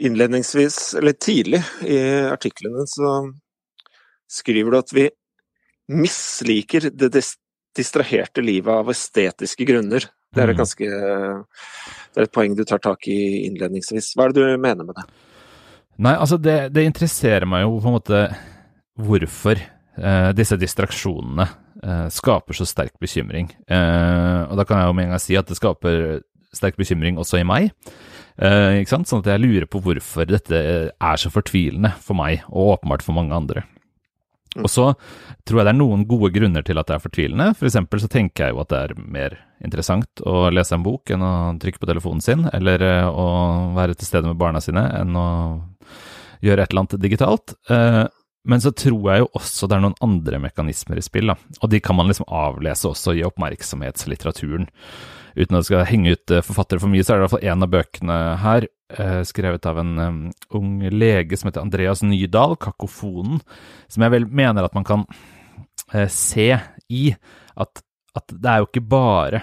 Innledningsvis, 0.00 0.96
eller 0.98 1.14
tidlig 1.22 1.60
i 1.86 2.00
artiklene, 2.32 2.86
så 2.88 3.20
skriver 4.30 4.72
du 4.72 4.78
at 4.80 4.94
vi 4.96 5.06
misliker 5.90 6.90
det 6.94 7.10
distraherte 7.76 8.44
livet 8.44 8.72
av 8.82 8.90
estetiske 8.92 9.66
grunner. 9.68 10.06
Det 10.30 10.44
er, 10.44 10.52
mm. 10.52 10.58
ganske, 10.60 10.86
det 10.86 12.22
er 12.22 12.28
et 12.28 12.34
poeng 12.34 12.54
du 12.54 12.62
tar 12.68 12.82
tak 12.82 13.08
i 13.10 13.46
innledningsvis. 13.48 14.12
Hva 14.14 14.28
er 14.28 14.34
det 14.34 14.46
du 14.46 14.62
mener 14.62 14.86
med 14.86 14.98
det? 15.00 15.06
Nei, 16.00 16.14
altså 16.14 16.38
det, 16.40 16.70
det 16.72 16.86
interesserer 16.86 17.48
meg 17.50 17.66
jo 17.66 17.80
på 17.82 17.90
en 17.90 17.96
måte 17.98 18.22
hvorfor 19.00 19.58
eh, 19.58 20.30
disse 20.36 20.56
distraksjonene 20.60 21.46
eh, 21.82 22.06
skaper 22.14 22.56
så 22.56 22.66
sterk 22.68 22.94
bekymring. 23.02 23.50
Eh, 23.66 24.40
og 24.46 24.56
da 24.60 24.66
kan 24.68 24.80
jeg 24.80 24.90
jo 24.90 24.96
med 24.96 25.08
en 25.08 25.14
gang 25.16 25.22
si 25.22 25.36
at 25.38 25.50
det 25.50 25.58
skaper 25.58 26.22
sterk 26.56 26.78
bekymring 26.80 27.18
også 27.20 27.40
i 27.40 27.46
meg. 27.46 27.74
Eh, 28.40 28.80
ikke 28.80 28.94
sant? 28.94 29.10
Sånn 29.10 29.24
at 29.24 29.32
jeg 29.34 29.42
lurer 29.42 29.68
på 29.70 29.82
hvorfor 29.84 30.30
dette 30.30 30.62
er 30.90 31.20
så 31.20 31.32
fortvilende 31.32 31.92
for 32.00 32.18
meg, 32.18 32.46
og 32.48 32.78
åpenbart 32.78 33.04
for 33.04 33.16
mange 33.18 33.36
andre. 33.36 33.66
Mm. 34.56 34.64
Og 34.66 34.70
så 34.72 34.86
tror 35.46 35.60
jeg 35.60 35.68
det 35.68 35.72
er 35.72 35.78
noen 35.78 36.04
gode 36.10 36.32
grunner 36.34 36.64
til 36.66 36.80
at 36.80 36.88
det 36.88 36.96
er 36.96 37.04
fortvilende. 37.04 37.50
For 37.58 37.68
eksempel 37.68 38.02
så 38.02 38.10
tenker 38.10 38.48
jeg 38.48 38.56
jo 38.56 38.62
at 38.64 38.72
det 38.72 38.80
er 38.82 38.94
mer 38.98 39.36
interessant 39.62 40.22
å 40.26 40.48
lese 40.50 40.74
en 40.74 40.86
bok 40.86 41.12
enn 41.14 41.22
å 41.22 41.34
trykke 41.60 41.82
på 41.82 41.90
telefonen 41.90 42.24
sin, 42.24 42.46
eller 42.50 42.82
eh, 42.86 43.06
å 43.06 43.26
være 43.76 43.98
til 43.98 44.08
stede 44.08 44.30
med 44.30 44.40
barna 44.40 44.62
sine 44.64 44.86
enn 44.98 45.18
å 45.18 45.28
gjøre 46.40 46.64
et 46.64 46.72
eller 46.72 46.86
annet 46.86 46.98
digitalt. 47.04 47.54
Eh, 47.70 48.02
men 48.50 48.62
så 48.64 48.72
tror 48.72 49.10
jeg 49.12 49.22
jo 49.22 49.30
også 49.36 49.68
det 49.68 49.76
er 49.76 49.84
noen 49.84 49.98
andre 50.02 50.40
mekanismer 50.40 50.98
i 50.98 51.04
spill, 51.04 51.30
da. 51.30 51.36
Og 51.60 51.70
de 51.70 51.80
kan 51.84 51.98
man 51.98 52.08
liksom 52.08 52.28
avlese 52.32 52.88
også 52.88 53.14
i 53.18 53.24
oppmerksomhetslitteraturen. 53.28 54.66
Uten 55.36 55.56
at 55.56 55.60
jeg 55.60 55.68
skal 55.68 55.86
henge 55.88 56.14
ut 56.16 56.34
eh, 56.34 56.44
forfattere 56.46 56.82
for 56.82 56.92
mye, 56.92 57.04
så 57.04 57.14
er 57.14 57.18
det 57.18 57.22
i 57.22 57.26
hvert 57.26 57.34
fall 57.36 57.50
en 57.52 57.66
av 57.66 57.72
bøkene 57.74 58.18
her, 58.44 58.66
eh, 58.96 59.20
skrevet 59.28 59.68
av 59.70 59.82
en 59.82 59.92
um, 59.98 60.18
ung 60.58 60.72
lege 60.90 61.38
som 61.38 61.50
heter 61.50 61.64
Andreas 61.64 62.04
Nydahl, 62.06 62.56
'Kakofonen', 62.58 63.42
som 63.88 64.06
jeg 64.06 64.16
vel 64.16 64.26
mener 64.26 64.66
at 64.66 64.76
man 64.76 64.86
kan 64.88 65.06
se 66.06 66.52
i 66.86 67.04
at, 67.58 67.80
at 68.14 68.30
det 68.30 68.46
er 68.46 68.60
jo 68.60 68.68
ikke 68.68 68.84
bare 68.92 69.40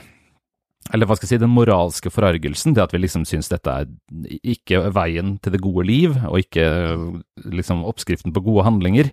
eller 0.96 1.08
hva 1.08 1.18
skal 1.18 1.28
jeg 1.28 1.36
si, 1.36 1.42
den 1.42 1.52
moralske 1.52 2.12
forargelsen, 2.14 2.76
det 2.76 2.86
at 2.86 2.94
vi 2.96 3.02
liksom 3.02 3.26
syns 3.28 3.50
dette 3.52 3.72
er 3.72 3.90
ikke 4.40 4.86
veien 4.96 5.36
til 5.44 5.56
det 5.56 5.64
gode 5.64 5.84
liv, 5.90 6.16
og 6.30 6.40
ikke 6.40 6.68
liksom 7.52 7.84
oppskriften 7.88 8.32
på 8.36 8.44
gode 8.46 8.64
handlinger, 8.68 9.12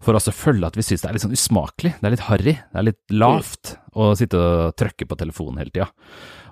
for 0.00 0.16
oss 0.16 0.30
å 0.30 0.34
følge 0.34 0.70
at 0.70 0.76
vi 0.78 0.84
syns 0.84 1.02
det 1.02 1.10
er 1.10 1.16
litt 1.16 1.24
sånn 1.26 1.36
usmakelig, 1.36 1.94
det 2.00 2.08
er 2.08 2.14
litt 2.14 2.26
harry, 2.28 2.54
det 2.56 2.80
er 2.80 2.86
litt 2.88 3.14
lavt 3.14 3.74
å 3.92 4.12
sitte 4.16 4.40
og 4.40 4.76
trykke 4.80 5.08
på 5.08 5.18
telefonen 5.20 5.60
hele 5.60 5.74
tida. 5.74 5.90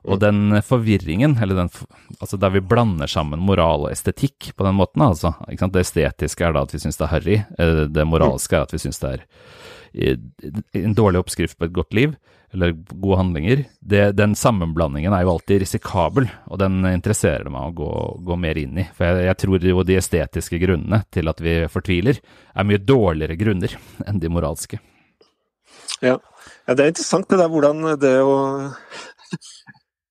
Og 0.08 0.20
den 0.22 0.60
forvirringen, 0.64 1.34
eller 1.42 1.58
den, 1.58 1.70
altså 2.18 2.38
der 2.40 2.52
vi 2.54 2.62
blander 2.64 3.10
sammen 3.10 3.42
moral 3.44 3.86
og 3.86 3.92
estetikk 3.92 4.52
på 4.56 4.66
den 4.66 4.76
måten, 4.78 5.02
altså, 5.04 5.34
det 5.48 5.82
estetiske 5.82 6.46
er 6.46 6.54
da 6.54 6.64
at 6.64 6.74
vi 6.74 6.80
syns 6.82 7.00
det 7.00 7.08
er 7.08 7.12
harry, 7.12 7.38
eh, 7.58 7.82
det 7.90 8.06
moralske 8.08 8.56
er 8.56 8.68
at 8.68 8.74
vi 8.74 8.80
syns 8.84 9.00
det 9.02 9.16
er 9.16 9.26
en 9.92 10.96
dårlig 10.96 11.22
oppskrift 11.22 11.58
på 11.58 11.68
et 11.68 11.74
godt 11.74 11.96
liv, 11.96 12.16
eller 12.52 12.72
gode 12.72 13.18
handlinger, 13.20 13.64
det, 13.80 14.04
den 14.16 14.34
sammenblandingen 14.38 15.12
er 15.12 15.24
jo 15.24 15.34
alltid 15.34 15.60
risikabel, 15.62 16.28
og 16.48 16.60
den 16.62 16.80
interesserer 16.88 17.44
det 17.44 17.52
meg 17.52 17.66
å 17.68 17.74
gå, 17.76 17.90
gå 18.30 18.38
mer 18.40 18.60
inn 18.60 18.80
i. 18.80 18.86
For 18.96 19.04
jeg, 19.04 19.26
jeg, 19.28 19.38
tror 19.42 19.66
jo 19.68 19.84
de 19.84 19.98
estetiske 20.00 20.60
grunnene 20.62 21.02
til 21.12 21.28
at 21.28 21.42
vi 21.44 21.58
fortviler, 21.72 22.22
er 22.54 22.68
mye 22.68 22.80
dårligere 22.80 23.36
grunner 23.40 23.76
enn 24.06 24.22
de 24.22 24.32
moralske. 24.32 24.80
Ja, 26.00 26.16
ja 26.16 26.76
det 26.78 26.86
er 26.86 26.94
interessant 26.94 27.28
det 27.28 27.40
der 27.40 27.52
hvordan 27.52 27.84
det 28.00 28.16
å 28.24 28.38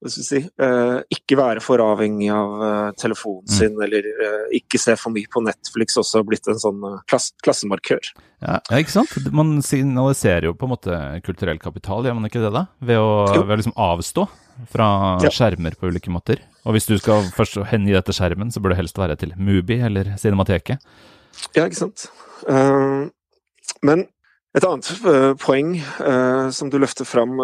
si, 0.05 0.39
eh, 0.61 0.97
ikke 1.13 1.37
være 1.39 1.61
for 1.63 1.81
avhengig 1.81 2.29
av 2.33 2.63
eh, 2.63 2.89
telefonen 3.01 3.47
mm. 3.47 3.53
sin, 3.53 3.77
eller 3.81 4.05
eh, 4.05 4.57
ikke 4.59 4.79
se 4.81 4.93
for 4.99 5.13
mye 5.15 5.29
på 5.33 5.41
Netflix, 5.45 5.97
også 5.97 6.21
har 6.21 6.27
blitt 6.27 6.49
en 6.51 6.59
sånn 6.61 6.83
klass, 7.09 7.31
klassemarkør. 7.43 8.11
Ja, 8.45 8.59
ikke 8.77 8.93
sant. 8.93 9.15
Man 9.33 9.57
signaliserer 9.65 10.49
jo 10.49 10.55
på 10.57 10.67
en 10.67 10.75
måte 10.75 10.99
kulturell 11.25 11.61
kapital, 11.61 12.05
gjør 12.05 12.19
man 12.19 12.29
ikke 12.29 12.43
det 12.43 12.53
da? 12.53 12.67
Ved 12.77 13.01
å, 13.01 13.09
ved 13.39 13.55
å 13.55 13.59
liksom 13.63 13.77
avstå 13.87 14.27
fra 14.73 14.89
ja. 15.23 15.33
skjermer 15.33 15.77
på 15.77 15.89
ulike 15.89 16.13
måter. 16.13 16.43
Og 16.67 16.77
hvis 16.77 16.89
du 16.89 16.97
skal 17.01 17.25
først 17.33 17.59
hengi 17.71 17.95
dette 17.95 18.13
skjermen, 18.15 18.53
så 18.53 18.61
bør 18.61 18.75
det 18.75 18.81
helst 18.83 19.01
være 19.01 19.17
til 19.19 19.33
Mubi 19.37 19.79
eller 19.87 20.13
Cinemateket. 20.21 20.81
Ja, 21.55 21.65
ikke 21.65 21.77
sant. 21.77 22.07
Men 23.85 24.07
et 24.57 24.65
annet 24.65 24.89
poeng 25.41 25.75
som 26.53 26.71
du 26.73 26.79
løfter 26.81 27.05
fram 27.05 27.37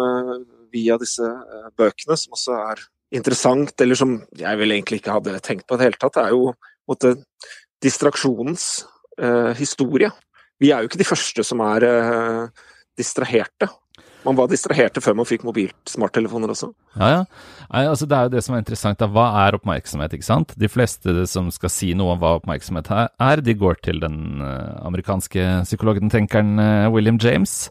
via 0.74 0.98
disse 1.00 1.24
uh, 1.24 1.70
bøkene, 1.78 2.18
som 2.18 2.36
også 2.36 2.58
er 2.58 2.82
interessant, 3.14 3.74
eller 3.80 3.98
som 3.98 4.16
jeg 4.36 4.58
vel 4.58 4.74
egentlig 4.74 4.98
ikke 5.00 5.14
hadde 5.14 5.38
tenkt 5.44 5.68
på 5.68 5.76
i 5.76 5.80
det 5.80 5.88
hele 5.88 6.00
tatt, 6.02 6.18
er 6.18 6.34
jo 6.34 6.50
måtte, 6.90 7.14
distraksjonens 7.84 8.66
historie. 9.58 10.08
Vi 10.58 10.70
er 10.72 10.82
jo 10.82 10.88
ikke 10.88 10.98
de 10.98 11.06
første 11.06 11.44
som 11.46 11.60
er 11.62 11.84
distraherte. 12.98 13.68
Man 14.24 14.36
var 14.38 14.48
distraherte 14.50 15.02
før 15.04 15.18
man 15.18 15.28
fikk 15.28 15.44
mobilt 15.46 15.90
smarttelefoner 15.90 16.52
også. 16.54 16.70
Ja, 16.96 17.08
ja. 17.10 17.20
Nei, 17.68 17.84
altså 17.90 18.06
Det 18.08 18.16
er 18.16 18.28
jo 18.28 18.32
det 18.34 18.42
som 18.46 18.54
er 18.54 18.62
interessant. 18.62 18.98
da. 18.98 19.08
Hva 19.10 19.26
er 19.44 19.58
oppmerksomhet? 19.58 20.14
ikke 20.16 20.26
sant? 20.26 20.54
De 20.60 20.70
fleste 20.70 21.26
som 21.30 21.50
skal 21.54 21.72
si 21.72 21.92
noe 21.96 22.14
om 22.14 22.22
hva 22.22 22.36
oppmerksomhet 22.38 22.90
er, 22.94 23.42
de 23.44 23.54
går 23.58 23.80
til 23.84 24.00
den 24.00 24.40
uh, 24.40 24.80
amerikanske 24.86 25.46
psykologen, 25.66 26.12
tenkeren 26.12 26.58
uh, 26.60 26.88
William 26.94 27.18
James, 27.20 27.68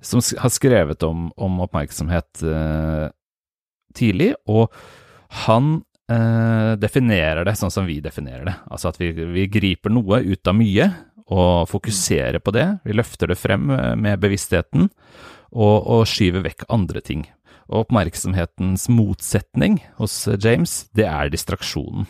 som 0.00 0.22
har 0.22 0.52
skrevet 0.54 1.02
om, 1.02 1.28
om 1.34 1.58
oppmerksomhet 1.64 2.44
eh, 2.46 3.08
tidlig. 3.98 4.30
Og 4.46 4.70
han 5.44 5.80
definerer 6.80 7.44
det 7.44 7.52
sånn 7.58 7.72
som 7.74 7.84
vi 7.84 7.98
definerer 8.00 8.46
det. 8.46 8.54
Altså 8.72 8.88
at 8.88 8.96
vi, 8.96 9.10
vi 9.12 9.42
griper 9.52 9.92
noe 9.92 10.22
ut 10.24 10.48
av 10.48 10.54
mye 10.56 10.86
og 11.28 11.66
fokuserer 11.68 12.38
på 12.40 12.54
det. 12.56 12.64
Vi 12.86 12.96
løfter 12.96 13.28
det 13.28 13.36
frem 13.36 13.66
med 13.68 14.22
bevisstheten 14.22 14.88
og, 15.52 15.76
og 15.86 16.06
skyver 16.08 16.44
vekk 16.46 16.66
andre 16.72 17.02
ting. 17.04 17.26
Og 17.68 17.84
oppmerksomhetens 17.84 18.88
motsetning 18.92 19.80
hos 19.98 20.22
James, 20.40 20.86
det 20.96 21.08
er 21.08 21.32
distraksjonen. 21.32 22.08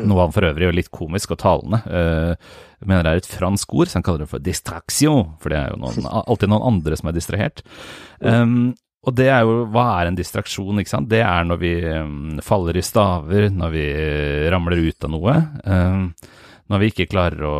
Noe 0.00 0.22
han 0.22 0.32
for 0.32 0.48
øvrig 0.48 0.70
er 0.70 0.76
litt 0.76 0.92
komisk 0.94 1.34
og 1.34 1.42
talende. 1.42 1.82
Uh, 1.84 2.86
mener 2.88 3.04
det 3.04 3.10
er 3.10 3.20
et 3.20 3.28
fransk 3.28 3.74
ord, 3.76 3.90
så 3.90 3.98
han 3.98 4.06
kaller 4.06 4.24
det 4.24 4.30
for 4.30 4.44
distraction, 4.44 5.34
for 5.42 5.52
det 5.52 5.58
er 5.58 5.74
jo 5.74 5.82
noen, 5.82 6.06
alltid 6.32 6.52
noen 6.52 6.70
andre 6.70 6.96
som 6.96 7.10
er 7.10 7.18
distrahert. 7.18 7.60
Um, 8.24 8.72
og 9.02 9.16
det 9.18 9.26
er 9.34 9.42
jo 9.42 9.64
Hva 9.74 9.84
er 9.98 10.08
en 10.08 10.16
distraksjon, 10.16 10.78
ikke 10.80 10.94
sant? 10.94 11.10
Det 11.10 11.20
er 11.26 11.44
når 11.44 11.60
vi 11.60 11.74
um, 11.90 12.38
faller 12.44 12.78
i 12.78 12.84
staver, 12.86 13.50
når 13.52 13.74
vi 13.74 13.84
ramler 14.54 14.86
ut 14.86 15.08
av 15.08 15.12
noe. 15.12 15.36
Um, 15.66 16.06
når 16.72 16.80
vi 16.80 16.90
ikke 16.92 17.10
klarer 17.10 17.44
å 17.44 17.56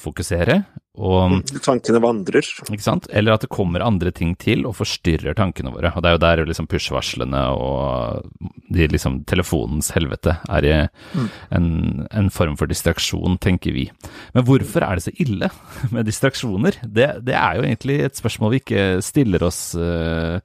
fokusere. 0.00 0.58
Og, 0.96 1.42
tankene 1.60 2.00
vandrer. 2.00 2.46
Ikke 2.72 2.84
sant? 2.84 3.08
Eller 3.12 3.36
at 3.36 3.44
det 3.44 3.50
kommer 3.52 3.84
andre 3.84 4.12
ting 4.14 4.32
til 4.40 4.64
og 4.68 4.78
forstyrrer 4.78 5.36
tankene 5.36 5.72
våre. 5.74 5.92
Og 5.92 6.02
Det 6.02 6.10
er 6.10 6.16
jo 6.16 6.22
der 6.24 6.44
liksom 6.48 6.68
push-varslene 6.72 7.42
og 7.52 8.30
de 8.72 8.88
liksom 8.88 9.20
telefonens 9.28 9.92
helvete 9.94 10.38
er 10.48 10.88
mm. 11.12 11.26
en, 11.56 11.68
en, 12.10 12.30
form 12.32 12.56
for 12.56 12.70
distraksjon, 12.70 13.36
tenker 13.42 13.76
vi. 13.76 13.90
Men 14.34 14.46
hvorfor 14.48 14.86
er 14.86 14.96
det 14.96 15.06
så 15.06 15.14
ille 15.22 15.50
med 15.94 16.08
distraksjoner? 16.08 16.80
Det, 16.82 17.10
det 17.26 17.36
er 17.36 17.58
jo 17.58 17.66
egentlig 17.66 17.98
et 18.06 18.22
spørsmål 18.22 18.56
vi 18.56 18.62
ikke 18.64 18.86
stiller 19.04 19.44
oss 19.46 19.60
øh, 19.76 20.40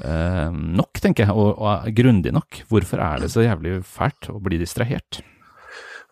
nok, 0.00 1.02
tenker 1.04 1.26
jeg, 1.26 1.36
og, 1.36 1.60
og 1.60 1.92
grundig 1.96 2.32
nok. 2.32 2.64
Hvorfor 2.72 3.02
er 3.04 3.22
det 3.22 3.32
så 3.34 3.44
jævlig 3.44 3.82
fælt 3.84 4.32
å 4.32 4.40
bli 4.42 4.60
distrahert? 4.62 5.20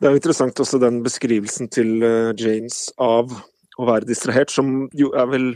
Det 0.00 0.08
er 0.08 0.14
jo 0.14 0.20
interessant 0.20 0.60
også 0.62 0.78
den 0.80 1.02
beskrivelsen 1.04 1.68
til 1.68 1.98
eh, 2.00 2.30
James 2.40 2.86
av 2.96 3.34
å 3.80 3.88
være 3.88 4.08
distrahert, 4.08 4.52
som 4.52 4.88
jo 4.96 5.10
er 5.16 5.28
vel 5.30 5.52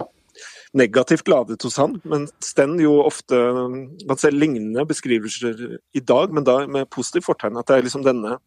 negativt 0.75 1.29
ladet 1.31 1.63
hos 1.63 1.77
han, 1.79 2.01
Mens 2.11 2.55
den 2.59 2.77
jo 2.83 2.97
ofte 3.05 3.39
Man 3.39 4.19
ser 4.19 4.35
lignende 4.35 4.87
beskrivelser 4.89 5.79
i 5.95 6.03
dag, 6.03 6.35
men 6.35 6.47
da 6.47 6.65
med 6.67 6.91
positivt 6.91 7.29
fortegn. 7.29 7.61
At 7.61 7.71
det 7.71 7.77
er 7.79 7.87
liksom 7.87 8.07
denne 8.07 8.39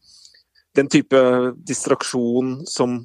den 0.78 0.90
type 0.94 1.20
distraksjon 1.66 2.60
som 2.70 3.00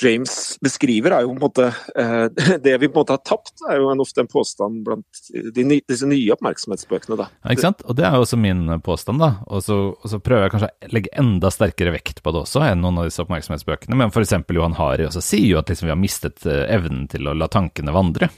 James 0.00 0.58
beskriver, 0.62 1.12
er 1.14 1.24
jo 1.24 1.32
på 1.32 1.36
en 1.36 1.42
måte 1.42 1.66
eh, 1.98 2.56
Det 2.64 2.74
vi 2.80 2.88
på 2.88 2.96
en 2.96 3.02
måte 3.02 3.16
har 3.16 3.22
tapt, 3.26 3.54
er 3.68 3.80
jo 3.80 3.90
en, 3.92 4.00
ofte 4.02 4.22
en 4.24 4.30
påstand 4.30 4.82
blant 4.86 5.22
de, 5.30 5.66
disse 5.88 6.08
nye 6.08 6.32
oppmerksomhetsbøkene. 6.34 7.18
da. 7.20 7.28
Ja, 7.42 7.54
ikke 7.54 7.66
sant? 7.66 7.84
Og 7.86 7.98
det 7.98 8.06
er 8.08 8.16
jo 8.16 8.26
også 8.26 8.38
min 8.40 8.64
påstand, 8.84 9.22
da. 9.22 9.30
Og 9.46 9.64
så, 9.66 9.78
og 9.92 10.08
så, 10.08 10.20
prøver 10.22 10.46
jeg 10.46 10.54
kanskje 10.54 10.72
å 10.72 10.92
legge 10.96 11.14
enda 11.22 11.52
sterkere 11.52 11.94
vekt 11.94 12.22
på 12.24 12.34
det 12.34 12.44
også 12.44 12.64
enn 12.66 12.82
noen 12.84 13.02
av 13.02 13.08
disse 13.08 13.22
oppmerksomhetsbøkene. 13.24 13.98
Men 13.98 14.12
f.eks. 14.12 14.36
Johan 14.52 14.76
Hari 14.78 15.08
også 15.08 15.24
sier 15.24 15.48
jo 15.48 15.60
at 15.60 15.72
liksom 15.72 15.88
vi 15.88 15.94
har 15.94 16.00
mistet 16.00 16.46
uh, 16.48 16.64
evnen 16.68 17.06
til 17.12 17.28
å 17.28 17.36
la 17.36 17.48
tankene 17.52 17.94
vandre. 17.94 18.30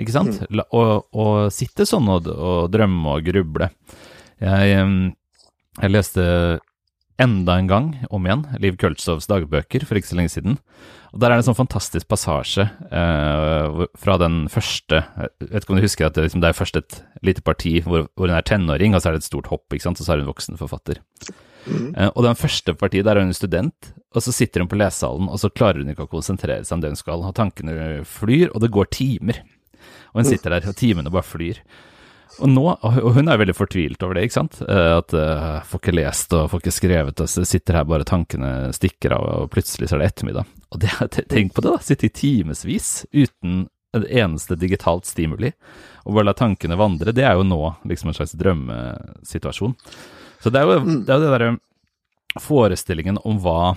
Ikke 0.00 0.14
sant? 0.14 0.40
Mm. 0.40 0.60
La, 0.60 0.66
og, 0.76 1.10
og, 1.12 1.36
sitte 1.54 1.86
sånn 1.88 2.08
og, 2.10 2.28
og 2.30 2.70
drømme 2.72 3.16
og 3.16 3.26
gruble. 3.26 3.70
Jeg, 4.40 4.84
jeg 5.76 5.92
leste 5.92 6.24
enda 7.20 7.58
en 7.58 7.68
gang, 7.70 7.90
om 8.10 8.26
igjen, 8.26 8.46
Liv 8.62 8.78
Køltzows 8.80 9.28
dagbøker 9.30 9.84
for 9.86 9.98
ikke 9.98 10.10
så 10.10 10.18
lenge 10.18 10.32
siden. 10.32 10.56
Og 11.10 11.20
Der 11.20 11.30
er 11.30 11.36
det 11.36 11.42
en 11.42 11.48
sånn 11.50 11.58
fantastisk 11.58 12.08
passasje 12.10 12.68
eh, 12.70 13.80
fra 13.98 14.14
den 14.22 14.44
første 14.52 15.00
Jeg 15.02 15.48
vet 15.50 15.64
ikke 15.64 15.74
om 15.74 15.80
du 15.80 15.84
husker 15.84 16.06
at 16.06 16.14
det, 16.14 16.28
liksom, 16.28 16.42
det 16.44 16.50
er 16.52 16.58
først 16.58 16.78
et 16.78 16.98
lite 17.26 17.42
parti 17.42 17.80
hvor, 17.82 18.06
hvor, 18.14 18.30
hun 18.30 18.36
er 18.36 18.46
tenåring, 18.46 18.94
og 18.94 19.02
så 19.02 19.10
er 19.10 19.18
det 19.18 19.24
et 19.24 19.30
stort 19.30 19.50
hopp, 19.50 19.66
ikke 19.74 19.88
sant? 19.88 20.00
og 20.00 20.06
så 20.06 20.14
er 20.14 20.22
hun 20.22 20.30
voksen 20.30 20.60
forfatter. 20.60 21.02
Mm. 21.66 21.90
Eh, 21.92 22.10
og 22.14 22.24
den 22.24 22.38
første 22.38 22.76
partiet, 22.78 23.04
der 23.08 23.18
er 23.18 23.26
hun 23.26 23.36
student, 23.36 23.92
og 24.14 24.24
så 24.24 24.34
sitter 24.34 24.62
hun 24.62 24.70
på 24.70 24.78
lesesalen, 24.78 25.28
og 25.28 25.42
så 25.42 25.50
klarer 25.52 25.82
hun 25.82 25.92
ikke 25.92 26.06
å 26.06 26.14
konsentrere 26.14 26.64
seg 26.64 26.78
om 26.78 26.84
det 26.84 26.94
hun 26.94 27.02
skal, 27.02 27.26
og 27.26 27.36
tankene 27.36 28.04
flyr, 28.08 28.48
og 28.54 28.62
det 28.64 28.72
går 28.74 28.90
timer. 28.94 29.42
Og 30.14 30.22
hun 30.22 30.30
sitter 30.30 30.54
der, 30.54 30.70
og 30.70 30.78
timene 30.78 31.12
bare 31.12 31.26
flyr. 31.26 31.60
Og 32.38 32.48
nå, 32.48 32.62
og 32.70 33.10
hun 33.16 33.28
er 33.28 33.40
veldig 33.40 33.56
fortvilt 33.56 34.02
over 34.06 34.16
det, 34.16 34.28
ikke 34.28 34.38
sant. 34.38 34.60
Eh, 34.62 34.92
at 35.00 35.12
uh, 35.16 35.58
får 35.66 35.82
ikke 35.82 35.96
lest 35.96 36.36
og 36.36 36.46
får 36.52 36.62
ikke 36.62 36.76
skrevet, 36.76 37.22
og 37.24 37.48
sitter 37.50 37.80
her 37.80 37.88
bare 37.90 38.06
tankene 38.08 38.70
stikker 38.76 39.16
av, 39.16 39.26
og 39.42 39.50
plutselig 39.52 39.90
så 39.90 39.98
er 39.98 40.04
det 40.04 40.12
ettermiddag. 40.12 40.54
Og 40.70 40.80
det, 40.84 40.92
tenk 41.32 41.54
på 41.56 41.64
det, 41.64 41.74
da. 41.74 41.82
Sitte 41.84 42.06
i 42.06 42.14
timevis 42.14 42.92
uten 43.10 43.66
en 43.96 44.06
eneste 44.06 44.54
digitalt 44.54 45.08
stimuli, 45.10 45.50
og 46.04 46.14
bare 46.14 46.30
la 46.30 46.36
tankene 46.38 46.78
vandre. 46.78 47.14
Det 47.16 47.26
er 47.26 47.34
jo 47.38 47.46
nå 47.46 47.60
liksom 47.90 48.12
en 48.12 48.18
slags 48.20 48.36
drømmesituasjon. 48.38 49.74
Så 50.40 50.52
det 50.54 50.60
er 50.60 50.70
jo 50.70 50.80
mm. 50.84 50.98
det, 51.08 51.14
er 51.14 51.24
det 51.24 51.32
derre 51.34 51.50
forestillingen 52.40 53.18
om 53.26 53.40
hva 53.42 53.74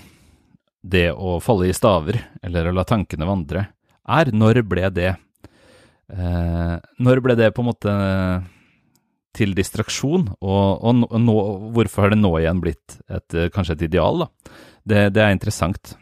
det 0.84 1.10
å 1.16 1.40
falle 1.42 1.72
i 1.72 1.76
staver, 1.76 2.20
eller 2.44 2.70
å 2.70 2.76
la 2.76 2.86
tankene 2.86 3.28
vandre, 3.28 3.68
er. 4.04 4.30
Når 4.36 4.62
ble 4.68 4.90
det 4.94 5.14
Eh, 6.14 6.76
når 7.02 7.22
ble 7.26 7.36
det 7.40 7.54
på 7.56 7.64
en 7.64 7.70
måte 7.72 7.94
til 9.34 9.56
distraksjon, 9.58 10.28
og, 10.46 10.66
og, 10.86 11.22
nå, 11.22 11.38
hvorfor 11.74 12.06
har 12.06 12.14
det 12.14 12.22
nå 12.22 12.36
igjen 12.38 12.62
blitt 12.62 13.00
et, 13.10 13.34
eh, 13.34 13.50
kanskje 13.54 13.80
et 13.80 13.88
ideal? 13.90 14.26
da? 14.26 14.58
Det, 14.84 15.06
det 15.16 15.24
er 15.24 15.34
interessant. 15.34 15.96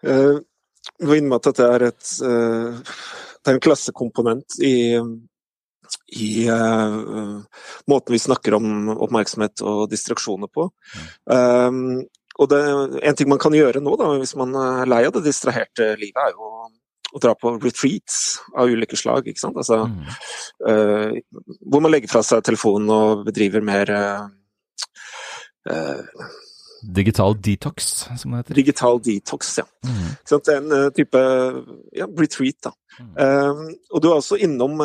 Uh, 0.00 0.38
vi 1.04 1.18
må 1.20 1.36
at 1.36 1.50
dette 1.50 1.66
er, 1.66 1.84
et, 1.90 2.12
uh, 2.24 2.78
det 3.42 3.50
er 3.50 3.58
en 3.58 3.60
klassekomponent 3.66 4.56
i, 4.64 4.96
i 6.16 6.30
uh, 6.48 7.42
måten 7.90 8.16
vi 8.16 8.22
snakker 8.22 8.56
om 8.56 8.94
oppmerksomhet 8.94 9.60
og 9.66 9.82
distraksjoner 9.92 10.48
på. 10.48 10.70
Um, 11.28 12.00
og 12.40 12.48
det, 12.48 12.62
En 13.04 13.18
ting 13.18 13.28
man 13.28 13.42
kan 13.42 13.52
gjøre 13.52 13.82
nå, 13.84 13.98
da, 14.00 14.14
hvis 14.22 14.32
man 14.40 14.56
er 14.56 14.88
lei 14.88 15.02
av 15.04 15.18
det 15.18 15.26
distraherte 15.26 15.92
livet, 16.00 16.22
er 16.24 16.32
jo 16.32 16.70
å 17.10 17.22
dra 17.22 17.34
på 17.38 17.54
retreats 17.58 18.40
av 18.54 18.70
ulike 18.70 18.98
slag. 18.98 19.28
ikke 19.28 19.42
sant? 19.42 19.56
Altså, 19.60 19.84
mm. 19.86 20.04
uh, 20.66 21.10
hvor 21.66 21.82
man 21.84 21.92
legger 21.94 22.12
fra 22.12 22.22
seg 22.26 22.44
telefonen 22.46 22.92
og 22.94 23.24
bedriver 23.28 23.64
mer 23.64 23.90
uh, 23.96 24.28
Digital 26.80 27.34
detox, 27.36 27.90
som 28.16 28.32
det 28.32 28.38
heter. 28.40 28.56
Digital 28.56 29.02
detox, 29.04 29.50
ja. 29.60 29.66
Mm. 29.84 30.14
Så 30.24 30.38
det 30.46 30.54
er 30.54 30.62
en 30.62 30.94
type 30.96 31.20
ja, 31.92 32.06
retreat, 32.08 32.56
da. 32.64 32.72
Mm. 33.00 33.68
og 33.92 34.02
du 34.02 34.08
er 34.10 34.16
også 34.16 34.36
innom 34.40 34.80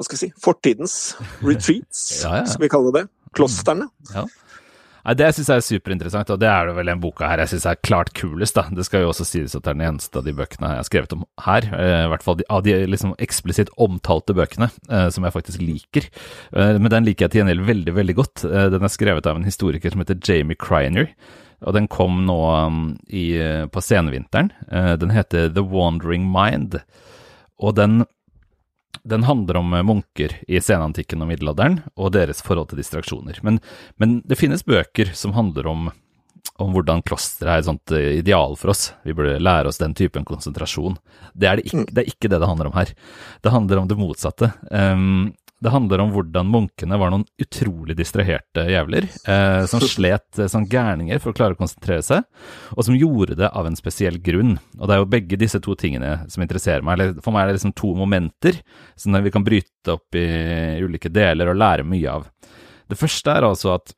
hva 0.00 0.06
skal 0.06 0.16
jeg 0.16 0.22
si, 0.22 0.28
fortidens 0.40 0.94
retreats, 1.48 2.04
ja, 2.22 2.38
ja. 2.40 2.46
skal 2.48 2.64
vi 2.64 2.70
kalle 2.72 2.94
det. 2.94 3.04
Klostrene. 3.36 3.90
Ja. 4.14 4.24
Nei, 5.04 5.14
Det 5.16 5.30
syns 5.34 5.48
jeg 5.48 5.60
er 5.60 5.66
superinteressant, 5.66 6.30
og 6.34 6.40
det 6.42 6.48
er 6.50 6.68
det 6.68 6.74
vel 6.76 6.90
den 6.90 7.00
boka 7.02 7.28
her 7.30 7.42
jeg 7.42 7.54
syns 7.54 7.66
er 7.70 7.80
klart 7.80 8.12
kulest. 8.16 8.54
da. 8.54 8.66
Det 8.68 8.84
skal 8.86 9.04
jo 9.04 9.12
også 9.12 9.26
sies 9.28 9.54
at 9.56 9.64
det 9.64 9.72
er 9.72 9.78
den 9.78 9.86
eneste 9.88 10.20
av 10.20 10.26
de 10.26 10.34
bøkene 10.36 10.72
jeg 10.74 10.82
har 10.82 10.88
skrevet 10.88 11.14
om 11.16 11.24
her, 11.46 11.68
eh, 11.72 12.04
i 12.04 12.10
hvert 12.12 12.26
fall 12.26 12.42
av 12.48 12.64
de 12.66 12.74
liksom 12.86 13.14
eksplisitt 13.18 13.72
omtalte 13.78 14.36
bøkene, 14.36 14.70
eh, 14.90 15.08
som 15.10 15.24
jeg 15.24 15.36
faktisk 15.36 15.60
liker. 15.64 16.08
Eh, 16.52 16.78
men 16.78 16.90
den 16.90 17.04
liker 17.08 17.26
jeg 17.26 17.32
til 17.32 17.42
gjengjeld 17.42 17.66
veldig, 17.66 17.94
veldig 17.94 18.16
godt. 18.16 18.44
Den 18.44 18.82
er 18.84 18.92
skrevet 18.92 19.26
av 19.26 19.36
en 19.36 19.44
historiker 19.44 19.90
som 19.90 20.00
heter 20.00 20.20
Jamie 20.20 20.56
Criner. 20.56 21.08
Og 21.66 21.74
den 21.74 21.88
kom 21.88 22.24
nå 22.24 22.38
um, 22.66 22.96
i, 23.12 23.36
på 23.68 23.82
senvinteren. 23.84 24.48
Den 24.70 25.10
heter 25.12 25.50
The 25.52 25.60
Wandering 25.60 26.24
Mind. 26.24 26.78
Og 27.60 27.76
den 27.76 28.06
den 29.02 29.24
handler 29.24 29.56
om 29.56 29.72
eh, 29.74 29.82
munker 29.86 30.36
i 30.48 30.60
senantikken 30.60 31.22
og 31.22 31.30
middelalderen, 31.30 31.80
og 31.96 32.12
deres 32.16 32.42
forhold 32.44 32.70
til 32.70 32.80
distraksjoner. 32.82 33.40
Men, 33.46 33.60
men 34.00 34.20
det 34.28 34.38
finnes 34.40 34.66
bøker 34.66 35.12
som 35.16 35.34
handler 35.36 35.68
om, 35.70 35.90
om 36.60 36.74
hvordan 36.74 37.04
klosteret 37.06 37.52
er 37.52 37.62
et 37.62 37.68
sånt 37.70 37.96
eh, 37.96 38.20
ideal 38.20 38.56
for 38.60 38.74
oss. 38.74 38.90
Vi 39.06 39.16
burde 39.16 39.40
lære 39.40 39.70
oss 39.70 39.80
den 39.80 39.96
typen 39.98 40.26
konsentrasjon. 40.28 40.98
Det 41.34 41.48
er, 41.50 41.60
det 41.60 41.70
ikke, 41.70 41.86
det 41.90 42.04
er 42.04 42.12
ikke 42.12 42.32
det 42.32 42.42
det 42.42 42.50
handler 42.50 42.70
om 42.70 42.78
her. 42.78 42.94
Det 43.44 43.54
handler 43.54 43.82
om 43.82 43.90
det 43.90 44.00
motsatte. 44.00 44.52
Um, 44.70 45.30
det 45.60 45.72
handler 45.74 46.00
om 46.00 46.12
hvordan 46.14 46.48
munkene 46.48 46.96
var 47.00 47.12
noen 47.12 47.26
utrolig 47.42 47.92
distraherte 47.98 48.64
jævler, 48.72 49.06
eh, 49.28 49.64
som 49.68 49.82
slet 49.92 50.40
eh, 50.40 50.48
som 50.48 50.64
gærninger 50.68 51.20
for 51.20 51.32
å 51.32 51.36
klare 51.36 51.56
å 51.56 51.60
konsentrere 51.60 52.04
seg, 52.04 52.24
og 52.72 52.86
som 52.86 52.96
gjorde 52.96 53.36
det 53.42 53.50
av 53.52 53.68
en 53.68 53.76
spesiell 53.76 54.16
grunn. 54.24 54.56
Og 54.78 54.88
det 54.88 54.96
er 54.96 55.02
jo 55.02 55.10
begge 55.12 55.40
disse 55.40 55.60
to 55.60 55.76
tingene 55.78 56.14
som 56.32 56.44
interesserer 56.44 56.84
meg. 56.86 57.20
For 57.20 57.36
meg 57.36 57.44
er 57.44 57.52
det 57.52 57.58
liksom 57.58 57.76
to 57.76 57.92
momenter 57.98 58.62
som 58.96 59.18
vi 59.20 59.34
kan 59.34 59.44
bryte 59.44 59.96
opp 59.98 60.16
i 60.16 60.26
ulike 60.80 61.12
deler 61.12 61.52
og 61.52 61.60
lære 61.60 61.88
mye 61.88 62.16
av. 62.18 62.30
Det 62.90 62.98
første 62.98 63.36
er 63.36 63.46
altså 63.46 63.76
at 63.76 63.92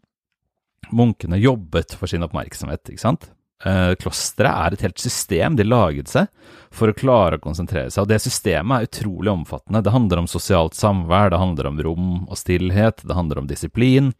munkene 0.93 1.39
jobbet 1.41 1.95
for 1.97 2.11
sin 2.11 2.27
oppmerksomhet, 2.27 2.91
ikke 2.91 3.07
sant? 3.07 3.31
Eh, 3.63 3.93
klosteret 3.95 4.51
er 4.51 4.75
et 4.75 4.85
helt 4.89 4.99
system 4.99 5.55
de 5.59 5.67
laget 5.67 6.11
seg 6.11 6.27
for 6.75 6.91
å 6.91 6.97
klare 6.97 7.39
å 7.39 7.43
konsentrere 7.43 7.93
seg. 7.93 8.03
Og 8.03 8.11
det 8.11 8.19
systemet 8.25 8.75
er 8.75 8.89
utrolig 8.89 9.31
omfattende. 9.31 9.85
Det 9.85 9.93
handler 9.95 10.23
om 10.23 10.31
sosialt 10.31 10.75
samvær, 10.75 11.31
det 11.31 11.39
handler 11.39 11.69
om 11.69 11.79
rom 11.87 12.11
og 12.25 12.41
stillhet, 12.41 13.05
det 13.07 13.17
handler 13.19 13.43
om 13.43 13.49
disiplin. 13.51 14.11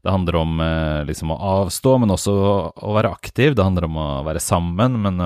Det 0.00 0.10
handler 0.10 0.40
om 0.40 0.60
eh, 0.64 1.00
liksom 1.06 1.30
å 1.34 1.38
avstå, 1.60 1.96
men 2.02 2.14
også 2.16 2.34
å 2.72 2.94
være 2.96 3.12
aktiv. 3.12 3.54
Det 3.54 3.66
handler 3.66 3.86
om 3.86 3.98
å 4.00 4.10
være 4.26 4.42
sammen, 4.42 4.96
men 5.04 5.20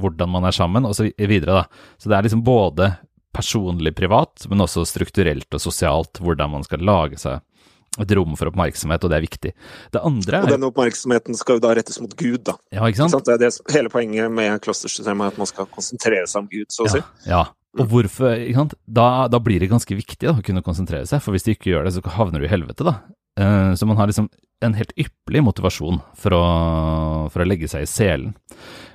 hvordan 0.00 0.30
man 0.32 0.48
er 0.48 0.56
sammen, 0.56 0.86
og 0.88 0.96
så 0.96 1.10
videre. 1.18 1.62
Da. 1.64 1.88
Så 1.98 2.08
det 2.08 2.16
er 2.16 2.28
liksom 2.28 2.46
både 2.46 2.94
personlig 3.32 3.94
privat, 3.96 4.44
men 4.48 4.62
også 4.62 4.86
strukturelt 4.88 5.52
og 5.52 5.60
sosialt, 5.60 6.20
hvordan 6.22 6.52
man 6.52 6.64
skal 6.64 6.84
lage 6.84 7.20
seg 7.20 7.40
et 8.00 8.12
rom 8.16 8.36
for 8.40 8.48
oppmerksomhet, 8.48 9.02
og 9.04 9.12
det 9.12 9.18
er 9.18 9.24
viktig. 9.26 9.50
Det 9.92 10.00
andre 10.00 10.38
er 10.38 10.46
Og 10.46 10.54
den 10.54 10.68
oppmerksomheten 10.68 11.36
skal 11.36 11.58
jo 11.58 11.64
da 11.64 11.74
rettes 11.76 11.98
mot 12.00 12.14
Gud, 12.16 12.40
da. 12.48 12.54
Ja, 12.72 12.86
ikke 12.88 13.04
sant? 13.04 13.18
Det 13.26 13.34
er 13.34 13.42
det, 13.42 13.50
hele 13.74 13.92
poenget 13.92 14.32
med 14.32 14.62
klostersystemet, 14.64 15.34
at 15.34 15.40
man 15.40 15.50
skal 15.50 15.68
konsentrere 15.72 16.24
seg 16.30 16.44
om 16.44 16.48
Gud, 16.52 16.70
så 16.72 16.86
å 16.86 16.92
si. 16.94 17.02
Ja. 17.28 17.44
Og 17.80 17.88
hvorfor, 17.88 18.32
ikke 18.36 18.62
sant? 18.62 18.76
Da, 18.84 19.08
da 19.32 19.40
blir 19.44 19.60
det 19.60 19.70
ganske 19.72 19.96
viktig 19.96 20.24
da, 20.24 20.36
å 20.38 20.44
kunne 20.44 20.64
konsentrere 20.64 21.08
seg, 21.08 21.20
for 21.24 21.36
hvis 21.36 21.44
du 21.44 21.52
ikke 21.52 21.72
gjør 21.72 21.88
det, 21.88 21.94
så 21.96 22.16
havner 22.16 22.40
du 22.40 22.48
i 22.48 22.52
helvete, 22.52 22.86
da. 22.88 23.00
Uh, 23.40 23.72
så 23.76 23.88
man 23.88 24.00
har 24.00 24.08
liksom 24.08 24.28
en 24.62 24.74
helt 24.76 24.92
ypperlig 25.00 25.42
motivasjon 25.42 26.00
for 26.16 26.36
å, 26.36 26.42
for 27.32 27.42
å 27.42 27.46
legge 27.48 27.68
seg 27.70 27.84
i 27.84 27.90
selen. 27.90 28.32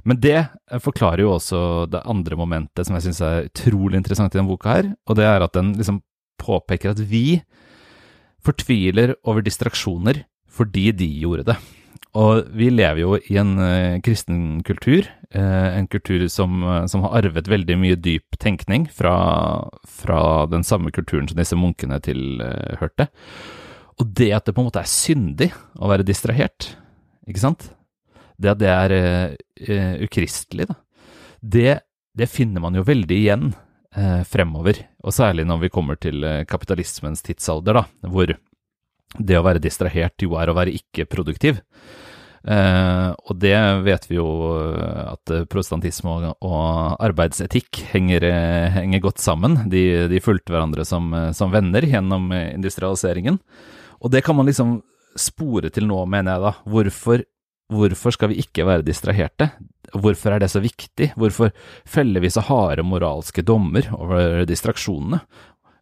Men 0.08 0.22
det 0.24 0.40
forklarer 0.84 1.26
jo 1.26 1.34
også 1.36 1.60
det 1.92 2.06
andre 2.08 2.38
momentet 2.40 2.88
som 2.88 2.96
jeg 2.96 3.10
syns 3.10 3.22
er 3.26 3.50
utrolig 3.50 4.00
interessant 4.00 4.34
i 4.34 4.40
denne 4.40 4.50
boka 4.50 4.78
her, 4.78 4.94
og 5.10 5.20
det 5.20 5.28
er 5.28 5.44
at 5.44 5.58
den 5.58 5.74
liksom 5.76 6.00
påpeker 6.40 6.94
at 6.94 7.02
vi 7.10 7.42
fortviler 8.48 9.18
over 9.28 9.46
distraksjoner 9.46 10.24
fordi 10.58 10.90
de 10.96 11.10
gjorde 11.22 11.52
det. 11.52 11.58
Og 12.18 12.48
vi 12.58 12.70
lever 12.72 13.04
jo 13.04 13.18
i 13.20 13.38
en 13.38 13.54
uh, 13.60 14.00
kristen 14.06 14.64
kultur, 14.66 15.06
uh, 15.36 15.70
en 15.76 15.88
kultur 15.92 16.26
som, 16.34 16.62
uh, 16.64 16.86
som, 16.90 17.04
har 17.06 17.20
arvet 17.20 17.50
veldig 17.52 17.78
mye 17.78 17.98
dyp 18.00 18.40
tenkning 18.42 18.88
fra, 18.94 19.14
fra, 19.86 20.22
den 20.50 20.66
samme 20.66 20.94
kulturen 20.96 21.28
som 21.30 21.38
disse 21.38 21.58
munkene 21.60 22.00
tilhørte. 22.02 23.10
Og 23.98 24.14
det 24.18 24.32
at 24.34 24.48
det 24.48 24.56
på 24.56 24.64
en 24.64 24.70
måte 24.70 24.82
er 24.82 24.90
syndig 24.90 25.52
å 25.78 25.90
være 25.92 26.06
distrahert, 26.08 26.72
ikke 27.28 27.44
sant? 27.44 27.70
Det 28.38 28.52
at 28.54 28.62
det 28.62 28.70
er 28.70 30.04
ukristelig, 30.06 30.68
da. 30.70 30.76
Det, 31.42 31.72
det, 32.18 32.28
finner 32.30 32.62
man 32.62 32.78
jo 32.78 32.86
veldig 32.86 33.18
igjen 33.18 33.48
fremover, 34.30 34.78
og 35.02 35.16
særlig 35.16 35.48
når 35.50 35.64
vi 35.64 35.70
kommer 35.74 35.98
til 35.98 36.22
kapitalismens 36.46 37.24
tidsalder, 37.26 37.80
da, 37.80 38.10
hvor 38.14 38.34
det 39.18 39.40
å 39.40 39.46
være 39.46 39.64
distrahert 39.64 40.22
jo 40.22 40.36
er 40.38 40.52
å 40.52 40.58
være 40.58 40.76
ikke-produktiv. 40.78 41.62
Eh, 42.48 43.10
og 43.12 43.40
det 43.42 43.56
vet 43.84 44.06
vi 44.08 44.20
jo 44.20 44.28
at 44.56 45.32
protestantisme 45.52 46.14
og, 46.14 46.28
og 46.48 47.02
arbeidsetikk 47.04 47.82
henger, 47.92 48.28
henger, 48.78 49.04
godt 49.04 49.24
sammen. 49.24 49.64
De, 49.72 50.06
de 50.12 50.22
fulgte 50.24 50.54
hverandre 50.54 50.86
som, 50.88 51.10
som, 51.36 51.52
venner 51.54 51.88
gjennom 51.88 52.30
industrialiseringen. 52.36 53.42
Og 54.00 54.14
det 54.14 54.24
kan 54.26 54.38
man 54.38 54.48
liksom 54.48 54.78
spore 55.18 55.72
til 55.74 55.88
nå, 55.90 56.04
mener 56.06 56.38
jeg 56.38 56.46
da. 56.46 56.54
Hvorfor, 56.70 57.26
hvorfor 57.74 58.16
skal 58.16 58.32
vi 58.32 58.42
ikke 58.44 58.66
være 58.68 58.86
distraherte? 58.88 59.50
Hvorfor 59.96 60.36
er 60.36 60.44
det 60.44 60.52
så 60.52 60.62
viktig? 60.64 61.12
Hvorfor 61.20 61.52
feller 61.88 62.24
vi 62.24 62.32
så 62.32 62.44
harde 62.48 62.86
moralske 62.88 63.44
dommer 63.46 63.88
over 63.96 64.44
distraksjonene? 64.48 65.22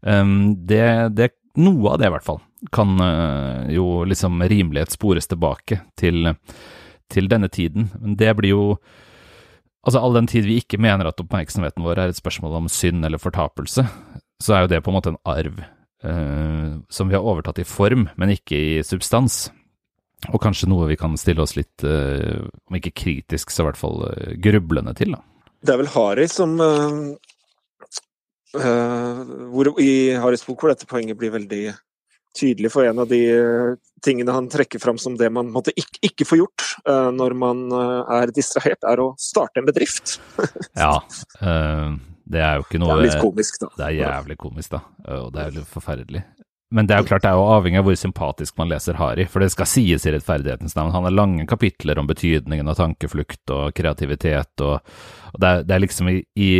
Um, 0.05 0.53
det, 0.69 0.85
det, 1.17 1.31
noe 1.57 1.93
av 1.93 2.01
det, 2.01 2.09
i 2.09 2.13
hvert 2.13 2.27
fall, 2.27 2.41
kan 2.73 2.93
uh, 3.01 3.65
jo 3.73 4.03
liksom 4.05 4.43
rimelighet 4.45 4.93
spores 4.93 5.29
tilbake 5.29 5.81
til, 5.97 6.29
til, 7.11 7.29
denne 7.31 7.49
tiden. 7.49 7.89
Men 7.99 8.17
det 8.19 8.35
blir 8.37 8.55
jo 8.55 8.69
Altså, 9.85 9.99
all 10.01 10.15
den 10.15 10.25
tid 10.25 10.47
vi 10.49 10.55
ikke 10.57 10.79
mener 10.81 11.05
at 11.05 11.19
oppmerksomheten 11.21 11.83
vår 11.85 11.99
er 12.01 12.09
et 12.09 12.17
spørsmål 12.17 12.55
om 12.57 12.69
synd 12.73 13.05
eller 13.05 13.21
fortapelse, 13.21 13.83
så 14.41 14.55
er 14.55 14.63
jo 14.63 14.71
det 14.71 14.79
på 14.81 14.89
en 14.89 14.95
måte 14.95 15.11
en 15.13 15.19
arv 15.29 15.59
eh, 15.61 16.71
som 16.89 17.11
vi 17.11 17.13
har 17.13 17.21
overtatt 17.21 17.61
i 17.61 17.67
form, 17.69 18.07
men 18.17 18.33
ikke 18.33 18.57
i 18.57 18.79
substans. 18.81 19.43
Og 20.33 20.41
kanskje 20.41 20.69
noe 20.71 20.89
vi 20.89 20.97
kan 20.99 21.13
stille 21.19 21.43
oss 21.43 21.55
litt, 21.57 21.85
uh, 21.85 22.45
om 22.69 22.79
ikke 22.79 22.95
kritisk, 22.95 23.53
så 23.53 23.63
i 23.63 23.69
hvert 23.69 23.79
fall 23.79 24.03
grublende 24.41 24.95
til, 24.97 25.15
da. 25.17 25.23
Det 25.65 25.73
er 25.73 25.81
vel 25.81 25.93
Hari 25.93 26.27
som 26.29 26.59
Uh, 28.55 29.49
hvor, 29.51 29.73
I 29.81 30.15
Harrys 30.21 30.45
bok 30.47 30.63
hvor 30.63 30.71
dette 30.71 30.87
poenget 30.87 31.17
blir 31.19 31.33
veldig 31.33 31.63
tydelig 32.35 32.71
for 32.71 32.87
en 32.87 33.01
av 33.03 33.09
de 33.09 33.19
uh, 33.35 33.75
tingene 34.05 34.31
han 34.35 34.47
trekker 34.51 34.79
fram 34.79 34.99
som 35.01 35.17
det 35.19 35.27
man 35.33 35.49
måtte 35.51 35.73
ikke, 35.75 35.99
ikke 36.07 36.27
få 36.29 36.39
gjort 36.39 36.65
uh, 36.87 37.11
når 37.15 37.35
man 37.39 37.65
er 37.73 38.31
distrahert, 38.35 38.83
er 38.87 39.01
å 39.03 39.11
starte 39.19 39.61
en 39.61 39.67
bedrift. 39.67 40.17
ja, 40.83 40.93
det 42.25 42.41
er 42.41 42.59
jo 42.59 42.67
ikke 42.67 42.81
noe 42.81 42.93
Det 42.93 42.97
er 42.97 43.07
litt 43.09 43.23
komisk, 43.23 43.59
da. 43.65 43.71
Det 43.75 43.87
er 43.89 43.97
jævlig 43.99 44.39
komisk, 44.45 44.77
da. 44.77 44.81
Og 45.19 45.29
det 45.35 45.43
er 45.43 45.57
litt 45.59 45.71
forferdelig. 45.71 46.23
Men 46.73 46.87
det 46.87 46.95
er 46.95 47.03
jo 47.03 47.09
klart 47.11 47.23
det 47.23 47.29
er 47.29 47.37
jo 47.37 47.45
avhengig 47.53 47.79
av 47.79 47.85
hvor 47.85 47.97
sympatisk 47.99 48.55
man 48.57 48.71
leser 48.71 48.97
Harry, 48.97 49.27
for 49.29 49.43
det 49.43 49.51
skal 49.53 49.69
sies 49.69 50.05
i 50.07 50.13
rettferdighetens 50.15 50.73
navn. 50.77 50.93
Han 50.95 51.05
har 51.07 51.13
lange 51.13 51.45
kapitler 51.49 51.99
om 52.01 52.09
betydningen 52.09 52.71
av 52.71 52.79
tankeflukt 52.79 53.53
og 53.53 53.75
kreativitet, 53.77 54.65
og, 54.65 54.81
og 55.31 55.39
det, 55.39 55.51
er, 55.51 55.63
det, 55.63 55.75
er, 55.75 55.83
liksom 55.85 56.09
i, 56.09 56.17
i 56.41 56.51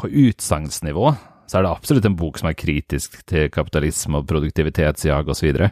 på 0.00 0.12
utsagnsnivå 0.26 1.14
så 1.50 1.58
er 1.58 1.64
det 1.66 1.72
absolutt 1.72 2.06
en 2.06 2.14
bok 2.14 2.36
som 2.38 2.46
er 2.46 2.54
kritisk 2.54 3.16
til 3.26 3.48
kapitalisme 3.50 4.20
og 4.20 4.28
produktivitetsjag 4.30 5.32
osv. 5.32 5.64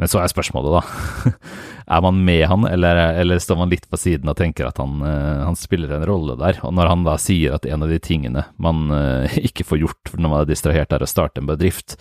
Men 0.00 0.10
så 0.10 0.22
er 0.22 0.32
spørsmålet, 0.32 0.80
da. 0.80 1.42
Er 1.92 2.00
man 2.00 2.20
med 2.24 2.44
han, 2.46 2.64
eller, 2.64 2.96
eller, 3.18 3.40
står 3.42 3.58
man 3.58 3.72
litt 3.72 3.88
på 3.90 3.98
siden 3.98 4.30
og 4.30 4.36
tenker 4.38 4.68
at 4.68 4.78
han, 4.80 5.00
uh, 5.02 5.42
han, 5.48 5.56
spiller 5.58 5.90
en 5.92 6.06
rolle 6.06 6.36
der? 6.40 6.60
Og 6.64 6.70
når 6.78 6.88
han 6.92 7.02
da 7.04 7.16
sier 7.20 7.56
at 7.56 7.66
en 7.66 7.82
av 7.84 7.90
de 7.90 7.98
tingene 8.00 8.44
man 8.62 8.86
uh, 8.88 9.34
ikke 9.48 9.66
får 9.66 9.82
gjort 9.82 10.12
når 10.14 10.30
man 10.30 10.44
er 10.44 10.52
distrahert, 10.52 10.94
er 10.94 11.04
å 11.04 11.10
starte 11.10 11.42
en 11.42 11.50
bedrift, 11.50 11.98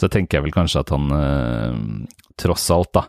så 0.00 0.08
tenker 0.08 0.38
jeg 0.38 0.46
vel 0.46 0.54
kanskje 0.54 0.84
at 0.84 0.94
han 0.94 1.10
uh, 1.10 2.22
tross 2.40 2.68
alt, 2.74 2.94
da, 2.94 3.08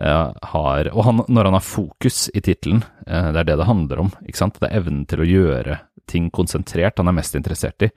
har 0.00 0.88
Og 0.94 1.02
han, 1.04 1.18
når 1.28 1.50
han 1.50 1.54
har 1.58 1.64
fokus 1.66 2.22
i 2.32 2.40
tittelen, 2.40 2.78
det 3.04 3.42
er 3.42 3.48
det 3.50 3.56
det 3.60 3.66
handler 3.68 4.06
om, 4.06 4.12
ikke 4.24 4.40
sant? 4.40 4.56
Det 4.56 4.70
er 4.70 4.78
evnen 4.78 5.02
til 5.04 5.20
å 5.20 5.26
gjøre 5.28 5.76
ting 6.08 6.30
konsentrert 6.32 6.96
han 6.96 7.10
er 7.10 7.16
mest 7.18 7.36
interessert 7.36 7.84
i, 7.84 7.90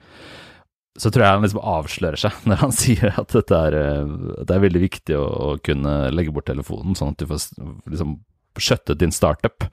så 0.94 1.10
tror 1.10 1.24
jeg 1.24 1.34
han 1.34 1.42
liksom 1.42 1.64
avslører 1.66 2.20
seg 2.20 2.36
når 2.50 2.60
han 2.60 2.74
sier 2.74 3.16
at 3.18 3.34
dette 3.34 3.62
er, 3.68 3.78
eh, 3.80 4.12
det 4.46 4.54
er 4.54 4.62
veldig 4.66 4.84
viktig 4.84 5.18
å, 5.18 5.24
å, 5.24 5.48
kunne 5.64 5.96
legge 6.14 6.34
bort 6.34 6.48
telefonen, 6.50 6.94
sånn 6.98 7.14
at 7.14 7.22
du 7.22 7.26
får 7.30 7.48
liksom 7.90 8.18
skjøttet 8.54 9.00
din 9.00 9.10
startup. 9.10 9.66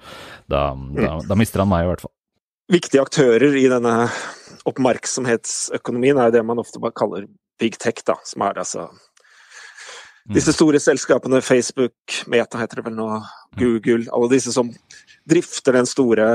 Da, 0.49 0.71
da, 0.97 1.19
da 1.21 1.37
mister 1.37 1.61
han 1.61 1.69
meg, 1.69 1.85
i 1.85 1.91
hvert 1.91 2.01
fall. 2.01 2.13
Viktige 2.71 3.03
aktører 3.03 3.53
i 3.59 3.67
denne 3.69 3.93
oppmerksomhetsøkonomien 4.69 6.17
er 6.23 6.33
det 6.33 6.41
man 6.47 6.61
ofte 6.61 6.81
bare 6.81 6.95
kaller 6.97 7.27
big 7.61 7.77
tech, 7.77 8.01
da, 8.07 8.15
som 8.25 8.41
er 8.47 8.57
altså 8.63 8.87
mm. 8.87 10.33
disse 10.33 10.55
store 10.55 10.81
selskapene, 10.81 11.43
Facebook, 11.45 12.17
Meta 12.31 12.61
heter 12.61 12.81
det 12.81 12.87
vel 12.89 12.97
nå, 12.97 13.07
mm. 13.19 13.59
Google, 13.61 14.07
alle 14.09 14.31
disse 14.33 14.53
som 14.55 14.73
drifter 15.29 15.77
den 15.77 15.89
store 15.89 16.25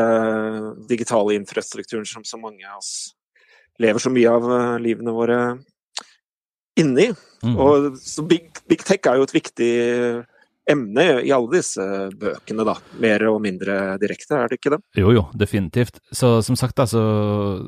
digitale 0.87 1.35
infrastrukturen 1.41 2.07
som 2.07 2.23
så 2.23 2.39
mange 2.39 2.63
av 2.69 2.79
oss 2.79 3.17
lever 3.83 4.03
så 4.03 4.13
mye 4.13 4.33
av 4.33 4.47
eh, 4.59 4.77
livene 4.83 5.15
våre 5.15 5.41
inni. 6.81 7.11
Mm. 7.45 7.57
Og 7.61 7.97
så 8.01 8.25
big, 8.27 8.51
big, 8.69 8.85
tech 8.85 9.07
er 9.09 9.19
jo 9.19 9.27
et 9.27 9.37
viktig 9.37 9.73
emne 10.67 11.05
i 11.23 11.31
alle 11.35 11.51
disse 11.53 11.85
bøkene, 12.19 12.65
da. 12.67 12.75
Mer 13.03 13.23
og 13.31 13.39
mindre 13.45 13.97
direkte, 14.03 14.35
er 14.39 14.51
det 14.51 14.59
ikke 14.59 14.73
det? 14.75 14.81
Jo, 14.99 15.13
jo, 15.15 15.23
definitivt. 15.39 16.01
Så 16.15 16.41
som 16.47 16.59
sagt, 16.59 16.77
da, 16.81 16.89
så, 16.91 17.03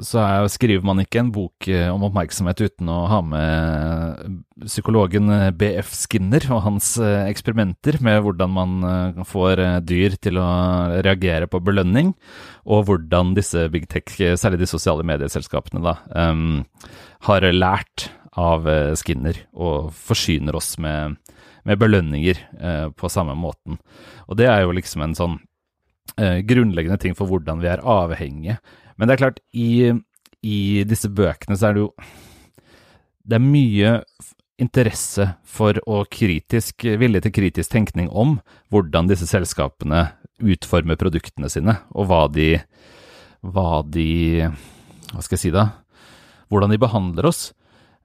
så 0.04 0.20
er, 0.24 0.48
skriver 0.50 0.84
man 0.86 1.02
ikke 1.02 1.22
en 1.22 1.32
bok 1.34 1.68
eh, 1.70 1.86
om 1.92 2.06
oppmerksomhet 2.08 2.64
uten 2.66 2.90
å 2.90 2.98
ha 3.10 3.20
med 3.24 4.42
psykologen 4.66 5.30
eh, 5.34 5.50
BF 5.54 5.94
Skinner 5.94 6.48
og 6.50 6.64
hans 6.66 6.90
eh, 7.02 7.28
eksperimenter 7.30 8.00
med 8.04 8.20
hvordan 8.26 8.54
man 8.54 8.76
får 9.28 9.62
dyr 9.86 10.18
til 10.22 10.40
å 10.42 10.48
reagere 11.04 11.48
på 11.50 11.62
belønning, 11.62 12.12
og 12.68 12.88
hvordan 12.88 13.34
disse 13.38 13.68
big 13.72 13.86
tech, 13.90 14.10
særlig 14.40 14.62
de 14.62 14.70
sosiale 14.70 15.06
medieselskapene, 15.06 15.82
da, 15.84 15.94
um, 16.14 16.62
har 17.28 17.46
lært 17.54 18.08
av 18.38 18.66
Skinner 18.98 19.38
og 19.56 19.90
forsyner 19.96 20.56
oss 20.58 20.76
med 20.82 21.16
med 21.68 21.80
belønninger 21.80 22.40
eh, 22.40 22.88
på 22.96 23.10
samme 23.12 23.36
måten. 23.38 23.78
Og 24.26 24.40
det 24.40 24.48
er 24.48 24.64
jo 24.64 24.74
liksom 24.76 25.04
en 25.04 25.16
sånn 25.18 25.36
eh, 26.16 26.40
grunnleggende 26.48 27.00
ting 27.02 27.16
for 27.18 27.28
hvordan 27.30 27.60
vi 27.62 27.70
er 27.70 27.84
avhengige. 27.84 28.58
Men 28.96 29.08
det 29.08 29.16
er 29.16 29.22
klart, 29.22 29.42
i, 29.52 29.92
i 30.42 30.60
disse 30.88 31.10
bøkene 31.12 31.58
så 31.58 31.70
er 31.70 31.76
det 31.76 31.86
jo 31.86 31.92
Det 33.28 33.36
er 33.36 33.44
mye 33.44 33.90
interesse 34.58 35.26
for 35.46 35.78
og 35.86 36.08
kritisk, 36.10 36.82
vilje 36.98 37.20
til 37.26 37.34
kritisk 37.36 37.70
tenkning 37.70 38.08
om 38.10 38.38
hvordan 38.72 39.10
disse 39.10 39.28
selskapene 39.28 40.08
utformer 40.38 40.98
produktene 40.98 41.50
sine, 41.50 41.76
og 41.94 42.08
hva 42.10 42.26
de 42.32 42.58
Hva 43.38 43.84
de 43.86 44.48
Hva 45.12 45.22
skal 45.22 45.36
jeg 45.36 45.44
si 45.44 45.50
da? 45.54 45.68
Hvordan 46.50 46.72
de 46.72 46.80
behandler 46.80 47.28
oss. 47.28 47.52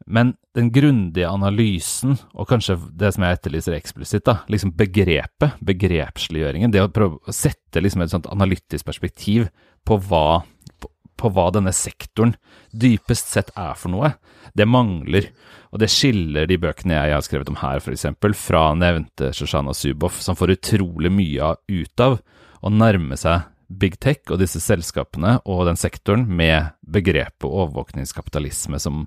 Men 0.05 0.33
den 0.55 0.69
grundige 0.73 1.29
analysen, 1.29 2.17
og 2.33 2.49
kanskje 2.49 2.77
det 2.99 3.13
som 3.15 3.25
jeg 3.25 3.37
etterlyser 3.37 3.77
eksplisitt, 3.77 4.25
da, 4.27 4.41
liksom 4.51 4.73
begrepet, 4.77 5.59
begrepsliggjøringen, 5.63 6.73
det 6.73 6.83
å 6.83 6.91
prøve 6.93 7.21
å 7.23 7.35
sette 7.35 7.81
liksom 7.81 8.03
et 8.03 8.13
sånt 8.13 8.29
analytisk 8.31 8.87
perspektiv 8.87 9.47
på 9.87 9.97
hva, 10.09 10.43
på, 10.79 10.91
på 11.19 11.31
hva 11.33 11.47
denne 11.55 11.73
sektoren 11.75 12.35
dypest 12.71 13.31
sett 13.31 13.53
er 13.59 13.77
for 13.79 13.93
noe, 13.93 14.13
det 14.53 14.67
mangler. 14.69 15.31
Og 15.73 15.81
det 15.81 15.89
skiller 15.89 16.45
de 16.49 16.59
bøkene 16.61 16.99
jeg 16.99 17.15
har 17.15 17.25
skrevet 17.25 17.49
om 17.49 17.57
her, 17.63 17.81
f.eks., 17.81 18.05
fra 18.37 18.67
nevnte 18.77 19.31
Shoshana 19.33 19.73
Zuboff, 19.73 20.19
som 20.21 20.37
får 20.37 20.57
utrolig 20.59 21.09
mye 21.13 21.55
ut 21.71 22.03
av 22.03 22.19
å 22.63 22.71
nærme 22.71 23.17
seg 23.19 23.49
big 23.73 23.97
tech 24.03 24.29
og 24.29 24.37
disse 24.41 24.61
selskapene 24.61 25.39
og 25.49 25.65
den 25.65 25.79
sektoren 25.79 26.27
med 26.29 26.75
begrepet 26.85 27.47
overvåkningskapitalisme 27.47 28.79
som, 28.81 29.05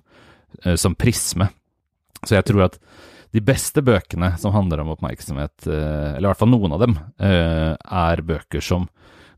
som 0.77 0.95
prisme. 0.99 1.51
Så 2.25 2.37
jeg 2.39 2.47
tror 2.49 2.67
at 2.67 2.79
de 3.37 3.43
beste 3.45 3.83
bøkene 3.85 4.33
som 4.41 4.55
handler 4.55 4.81
om 4.83 4.95
oppmerksomhet, 4.95 5.67
eh, 5.69 6.17
eller 6.17 6.25
i 6.25 6.31
hvert 6.31 6.41
fall 6.41 6.53
noen 6.53 6.77
av 6.77 6.81
dem, 6.85 6.99
eh, 7.19 7.75
er 7.77 8.23
bøker 8.23 8.63
som 8.63 8.89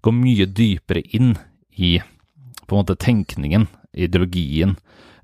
går 0.03 0.15
mye 0.15 0.47
dypere 0.47 1.03
inn 1.15 1.37
i 1.77 1.99
på 2.69 2.77
en 2.77 2.85
måte 2.85 2.99
tenkningen, 3.01 3.67
ideologien, 3.97 4.77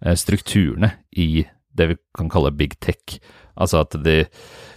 strukturene 0.05 0.91
i 1.17 1.45
det 1.75 1.89
vi 1.91 1.97
kan 2.17 2.31
kalle 2.33 2.55
big 2.55 2.79
tech. 2.83 3.19
Altså 3.55 3.85
at 3.85 3.95
de, 4.03 4.17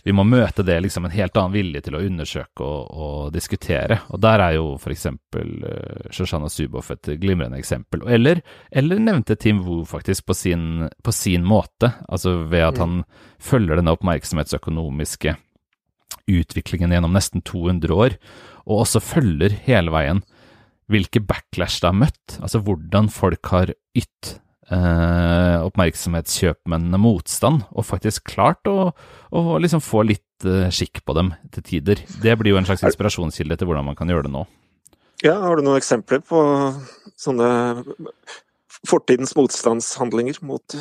vi 0.06 0.14
må 0.14 0.26
møte 0.28 0.66
det 0.66 0.78
liksom 0.86 1.08
en 1.08 1.14
helt 1.16 1.38
annen 1.40 1.56
vilje 1.56 1.82
til 1.88 1.98
å 1.98 2.02
undersøke 2.06 2.66
og, 2.66 2.92
og 2.94 3.32
diskutere. 3.34 4.00
Og 4.14 4.22
der 4.22 4.44
er 4.44 4.58
jo 4.58 4.76
f.eks. 4.78 5.08
Uh, 5.34 6.12
Shoshana 6.14 6.50
Zuboff 6.54 6.92
et 6.94 7.10
glimrende 7.22 7.58
eksempel. 7.62 8.06
Eller, 8.06 8.44
eller 8.70 9.02
nevnte 9.02 9.38
Tim 9.40 9.64
Wu 9.66 9.82
faktisk 9.90 10.28
på 10.30 10.38
sin, 10.38 10.88
på 11.02 11.16
sin 11.16 11.46
måte, 11.48 11.96
altså 12.08 12.40
ved 12.50 12.68
at 12.70 12.82
han 12.84 13.02
følger 13.42 13.80
denne 13.80 13.94
oppmerksomhetsøkonomiske 13.98 15.38
utviklingen 16.28 16.92
gjennom 16.92 17.14
nesten 17.16 17.44
200 17.46 17.94
år, 17.94 18.18
og 18.68 18.84
også 18.84 19.02
følger 19.04 19.56
hele 19.68 19.94
veien 19.94 20.26
hvilke 20.92 21.22
backlash 21.24 21.82
det 21.82 21.90
har 21.90 21.98
møtt, 22.00 22.38
altså 22.40 22.62
hvordan 22.64 23.10
folk 23.12 23.50
har 23.52 23.74
ytt 23.98 24.38
eh, 24.74 25.58
oppmerksomhetskjøpmennene 25.68 27.00
motstand, 27.02 27.66
og 27.72 27.88
faktisk 27.88 28.28
klart 28.34 28.68
å, 28.70 28.92
å 29.32 29.58
liksom 29.64 29.84
få 29.84 30.04
litt 30.08 30.48
eh, 30.48 30.70
skikk 30.74 31.04
på 31.08 31.16
dem 31.18 31.34
til 31.56 31.66
tider. 31.72 32.04
Det 32.24 32.38
blir 32.40 32.56
jo 32.56 32.62
en 32.62 32.70
slags 32.70 32.86
inspirasjonskilde 32.88 33.60
til 33.60 33.70
hvordan 33.70 33.90
man 33.90 34.00
kan 34.00 34.10
gjøre 34.12 34.28
det 34.28 34.34
nå. 34.36 34.46
Ja, 35.26 35.40
Har 35.42 35.58
du 35.58 35.66
noen 35.66 35.80
eksempler 35.80 36.22
på 36.22 36.40
sånne 37.18 37.50
fortidens 38.86 39.34
motstandshandlinger 39.38 40.44
mot 40.46 40.78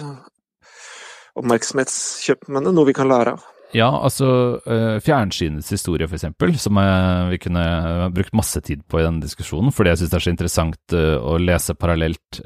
oppmerksomhetskjøpmennene? 1.41 2.75
Noe 2.77 2.91
vi 2.91 2.97
kan 2.97 3.09
lære 3.09 3.39
av? 3.39 3.47
Ja, 3.75 3.89
altså 3.91 4.27
uh, 4.63 4.99
fjernsynets 5.03 5.73
historie, 5.75 6.07
f.eks., 6.07 6.29
som 6.63 6.79
uh, 6.79 7.27
vi 7.33 7.39
kunne 7.43 7.65
uh, 7.65 8.05
brukt 8.15 8.35
masse 8.37 8.61
tid 8.65 8.85
på 8.87 9.01
i 9.01 9.05
denne 9.05 9.25
diskusjonen, 9.25 9.75
fordi 9.75 9.91
jeg 9.91 10.01
syns 10.03 10.13
det 10.13 10.19
er 10.19 10.27
så 10.27 10.35
interessant 10.35 10.97
å 10.97 11.35
lese 11.43 11.75
parallelt 11.79 12.41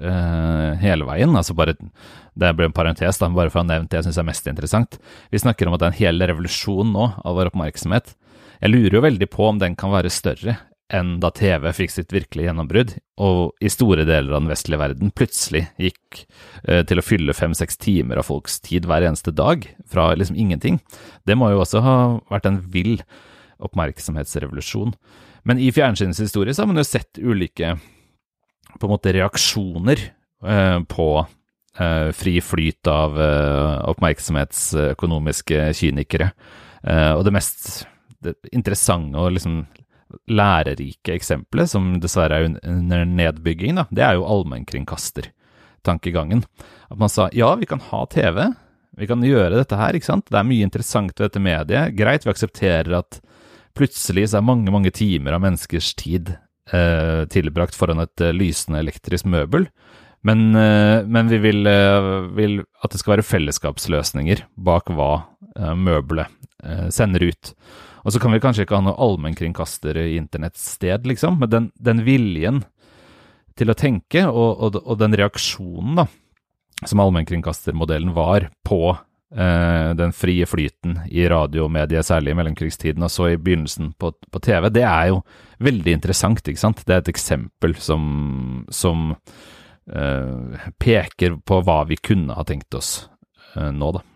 hele 0.80 1.06
veien. 1.08 1.34
Altså 1.36 1.54
bare, 1.58 1.76
Det 2.32 2.54
ble 2.56 2.70
en 2.70 2.76
parentes, 2.76 3.20
da, 3.20 3.28
bare 3.34 3.52
for 3.52 3.60
å 3.60 3.66
ha 3.66 3.68
nevnt 3.68 3.92
det 3.92 4.00
jeg 4.00 4.08
syns 4.08 4.22
er 4.22 4.28
mest 4.30 4.48
interessant. 4.48 4.98
Vi 5.30 5.42
snakker 5.42 5.68
om 5.68 5.76
at 5.76 5.82
det 5.82 5.90
er 5.90 5.94
en 5.94 6.00
hel 6.00 6.26
revolusjon 6.32 6.94
nå 6.94 7.12
av 7.20 7.36
vår 7.36 7.52
oppmerksomhet. 7.52 8.14
Jeg 8.60 8.72
lurer 8.72 8.98
jo 8.98 9.04
veldig 9.04 9.30
på 9.32 9.46
om 9.48 9.60
den 9.60 9.76
kan 9.78 9.92
være 9.92 10.12
større 10.12 10.56
enn 10.94 11.18
da 11.22 11.30
TV 11.34 11.68
fikk 11.74 11.92
sitt 11.94 12.12
virkelige 12.14 12.48
gjennombrudd, 12.48 12.94
og 13.20 13.54
i 13.62 13.70
store 13.72 14.04
deler 14.08 14.34
av 14.34 14.42
den 14.42 14.50
vestlige 14.50 14.80
verden 14.80 15.12
plutselig 15.16 15.64
gikk 15.80 16.22
eh, 16.64 16.82
til 16.88 17.00
å 17.00 17.04
fylle 17.04 17.36
fem-seks 17.36 17.78
timer 17.80 18.20
av 18.20 18.28
folks 18.28 18.58
tid 18.64 18.88
hver 18.90 19.06
eneste 19.06 19.34
dag, 19.36 19.66
fra 19.90 20.10
liksom 20.18 20.38
ingenting. 20.38 20.80
Det 21.28 21.36
må 21.38 21.52
jo 21.52 21.62
også 21.62 21.82
ha 21.84 21.96
vært 22.32 22.48
en 22.50 22.62
vill 22.72 22.98
oppmerksomhetsrevolusjon. 23.60 24.94
Men 25.48 25.60
i 25.60 25.70
fjernsynets 25.72 26.22
historie 26.22 26.54
så 26.54 26.64
har 26.64 26.72
man 26.72 26.80
jo 26.80 26.86
sett 26.88 27.20
ulike 27.20 27.76
på 28.78 28.86
en 28.86 28.92
måte 28.92 29.12
reaksjoner 29.16 30.00
eh, 30.00 30.80
på 30.90 31.08
eh, 31.20 32.10
fri 32.16 32.36
flyt 32.44 32.90
av 32.90 33.20
eh, 33.20 33.76
oppmerksomhetsøkonomiske 33.92 35.70
kynikere. 35.76 36.32
Eh, 36.82 37.12
og 37.14 37.24
det 37.26 37.34
mest 37.36 37.86
det 38.20 38.36
interessante 38.52 39.16
og 39.20 39.32
liksom 39.36 39.62
lærerike 40.30 41.14
eksempelet, 41.14 41.70
som 41.72 42.00
dessverre 42.02 42.34
er 42.38 42.44
under 42.66 43.04
nedbygging, 43.08 43.72
da, 43.78 43.84
det 43.94 44.02
er 44.06 44.14
jo 44.18 44.28
allmennkringkastertankegangen. 44.30 46.40
At 46.90 46.98
man 47.00 47.10
sa 47.12 47.22
ja, 47.36 47.48
vi 47.60 47.66
kan 47.70 47.82
ha 47.90 48.00
TV, 48.10 48.36
vi 48.98 49.08
kan 49.08 49.24
gjøre 49.24 49.56
dette 49.56 49.78
her, 49.78 49.96
ikke 49.96 50.10
sant. 50.10 50.28
Det 50.30 50.38
er 50.40 50.48
mye 50.48 50.66
interessant 50.66 51.14
ved 51.14 51.28
dette 51.28 51.42
mediet. 51.42 51.94
Greit, 51.98 52.26
vi 52.26 52.34
aksepterer 52.34 52.92
at 52.98 53.20
plutselig 53.78 54.30
så 54.30 54.40
er 54.40 54.46
mange, 54.46 54.72
mange 54.74 54.92
timer 54.94 55.36
av 55.36 55.44
menneskers 55.44 55.92
tid 55.98 56.34
eh, 56.74 57.22
tilbrakt 57.30 57.78
foran 57.78 58.02
et 58.02 58.24
eh, 58.24 58.36
lysende 58.36 58.82
elektrisk 58.82 59.28
møbel. 59.30 59.68
Men, 60.26 60.50
eh, 60.58 61.06
men 61.06 61.30
vi 61.30 61.38
vil, 61.40 61.62
eh, 61.66 62.10
vil, 62.36 62.58
at 62.82 62.92
det 62.92 63.00
skal 63.00 63.16
være 63.16 63.28
fellesskapsløsninger 63.28 64.44
bak 64.58 64.90
hva 64.92 65.12
møbelet 65.74 66.30
sender 66.94 67.24
ut. 67.26 67.48
Og 68.04 68.14
så 68.14 68.20
kan 68.22 68.32
vi 68.32 68.40
kanskje 68.42 68.64
ikke 68.64 68.78
ha 68.78 68.84
noe 68.84 68.98
allmennkringkaster 69.00 69.98
i 70.00 70.16
internettsted, 70.18 71.06
liksom, 71.08 71.40
men 71.42 71.52
den, 71.52 71.68
den, 71.76 72.02
viljen 72.06 72.62
til 73.58 73.72
å 73.72 73.76
tenke, 73.76 74.24
og, 74.28 74.50
og, 74.56 74.80
og 74.80 74.98
den 75.00 75.16
reaksjonen 75.20 76.00
da, 76.00 76.06
som 76.86 77.02
allmennkringkastermodellen 77.04 78.14
var 78.16 78.48
på 78.64 78.80
eh, 78.94 79.90
den 79.98 80.14
frie 80.16 80.48
flyten 80.48 81.02
i 81.10 81.26
radiomediet, 81.28 82.06
særlig 82.08 82.32
i 82.32 82.40
mellomkrigstiden, 82.40 83.04
og 83.04 83.12
så 83.12 83.30
i 83.32 83.38
begynnelsen 83.40 83.92
på, 84.00 84.14
på, 84.30 84.42
TV, 84.44 84.70
det 84.72 84.86
er 84.88 85.10
jo 85.12 85.22
veldig 85.60 85.96
interessant, 85.98 86.40
ikke 86.48 86.64
sant? 86.64 86.84
Det 86.86 86.96
er 86.96 87.04
et 87.04 87.12
eksempel 87.12 87.76
som, 87.82 88.64
som 88.72 89.10
eh, 89.92 90.68
peker 90.80 91.36
på 91.44 91.60
hva 91.66 91.82
vi 91.90 92.00
kunne 92.00 92.38
ha 92.38 92.46
tenkt 92.48 92.80
oss 92.80 92.94
eh, 93.56 93.68
nå, 93.68 93.92
da. 93.98 94.06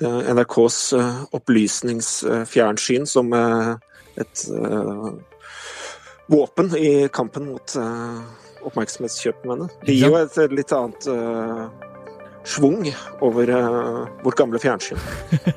NRKs 0.00 0.92
eh, 0.92 1.22
opplysningsfjernsyn 1.30 3.06
som 3.06 3.32
eh, 3.32 3.74
et 4.16 4.44
eh, 4.56 5.08
våpen 6.26 6.76
i 6.76 7.08
kampen 7.12 7.50
mot 7.52 7.76
oppmerksomhetskjøpmennene. 8.62 9.68
Det 9.84 9.96
gir 9.96 10.12
jo 10.12 10.20
et 10.20 10.36
litt 10.54 10.72
annet 10.72 11.08
schwung 12.46 12.86
over 13.20 13.50
vårt 14.22 14.38
gamle 14.38 14.60
fjernsyn. 14.62 15.00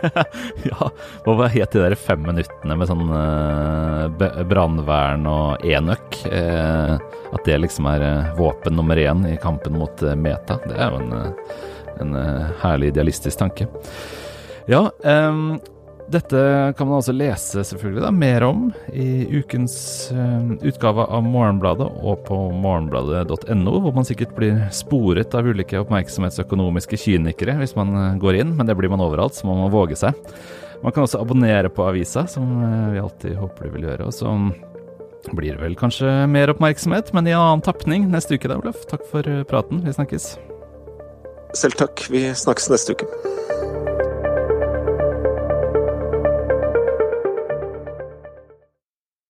ja, 0.69 0.89
og 0.89 1.37
hva 1.37 1.47
het 1.53 1.77
de 1.77 1.83
der 1.85 1.95
fem 1.95 2.25
minuttene 2.25 2.75
med 2.81 2.89
sånn 2.89 3.05
uh, 3.13 4.41
brannvern 4.49 5.29
og 5.29 5.63
enøk? 5.69 6.19
Uh, 6.25 6.97
at 7.29 7.47
det 7.47 7.61
liksom 7.61 7.87
er 7.93 8.33
våpen 8.41 8.75
nummer 8.75 8.99
én 8.99 9.23
i 9.29 9.37
kampen 9.41 9.77
mot 9.79 10.03
meta. 10.17 10.59
Det 10.65 10.75
er 10.75 10.91
jo 10.91 11.05
en, 11.05 11.31
en 12.03 12.19
herlig 12.65 12.91
idealistisk 12.95 13.45
tanke. 13.45 13.69
Ja, 14.67 14.89
um, 15.03 15.59
dette 16.09 16.73
kan 16.77 16.87
man 16.87 16.99
altså 16.99 17.13
lese 17.13 17.63
selvfølgelig 17.65 18.01
da, 18.03 18.11
mer 18.13 18.43
om 18.45 18.67
i 18.93 19.25
ukens 19.39 19.75
uh, 20.13 20.51
utgave 20.65 21.05
av 21.05 21.25
Morgenbladet 21.25 21.85
og 21.85 22.23
på 22.27 22.37
morgenbladet.no, 22.53 23.75
hvor 23.81 23.95
man 23.95 24.05
sikkert 24.05 24.35
blir 24.37 24.59
sporet 24.73 25.33
av 25.37 25.49
ulike 25.49 25.81
oppmerksomhetsøkonomiske 25.81 26.97
kynikere 27.01 27.57
hvis 27.61 27.75
man 27.77 27.93
uh, 27.93 28.07
går 28.21 28.41
inn, 28.41 28.55
men 28.57 28.69
det 28.69 28.77
blir 28.77 28.93
man 28.93 29.05
overalt, 29.05 29.37
så 29.37 29.49
må 29.49 29.57
man 29.59 29.73
våge 29.73 29.97
seg. 30.01 30.17
Man 30.81 30.93
kan 30.93 31.05
også 31.05 31.21
abonnere 31.21 31.69
på 31.73 31.85
avisa, 31.85 32.25
som 32.29 32.49
uh, 32.61 32.93
vi 32.93 33.01
alltid 33.01 33.37
håper 33.41 33.69
du 33.69 33.77
vil 33.77 33.89
gjøre. 33.91 34.09
og 34.09 34.17
så 34.17 34.33
blir 35.33 35.55
det 35.55 35.61
vel 35.61 35.77
kanskje 35.77 36.09
mer 36.29 36.53
oppmerksomhet, 36.53 37.13
men 37.13 37.29
i 37.29 37.33
en 37.33 37.41
annen 37.41 37.65
tapning 37.65 38.09
neste 38.13 38.37
uke 38.37 38.49
da, 38.49 38.57
Olaf. 38.61 38.85
Takk 38.89 39.05
for 39.13 39.29
praten. 39.49 39.81
Vi 39.85 39.93
snakkes. 39.93 40.35
Selv 41.57 41.81
takk. 41.81 42.05
Vi 42.13 42.27
snakkes 42.37 42.69
neste 42.73 42.97
uke. 42.97 43.09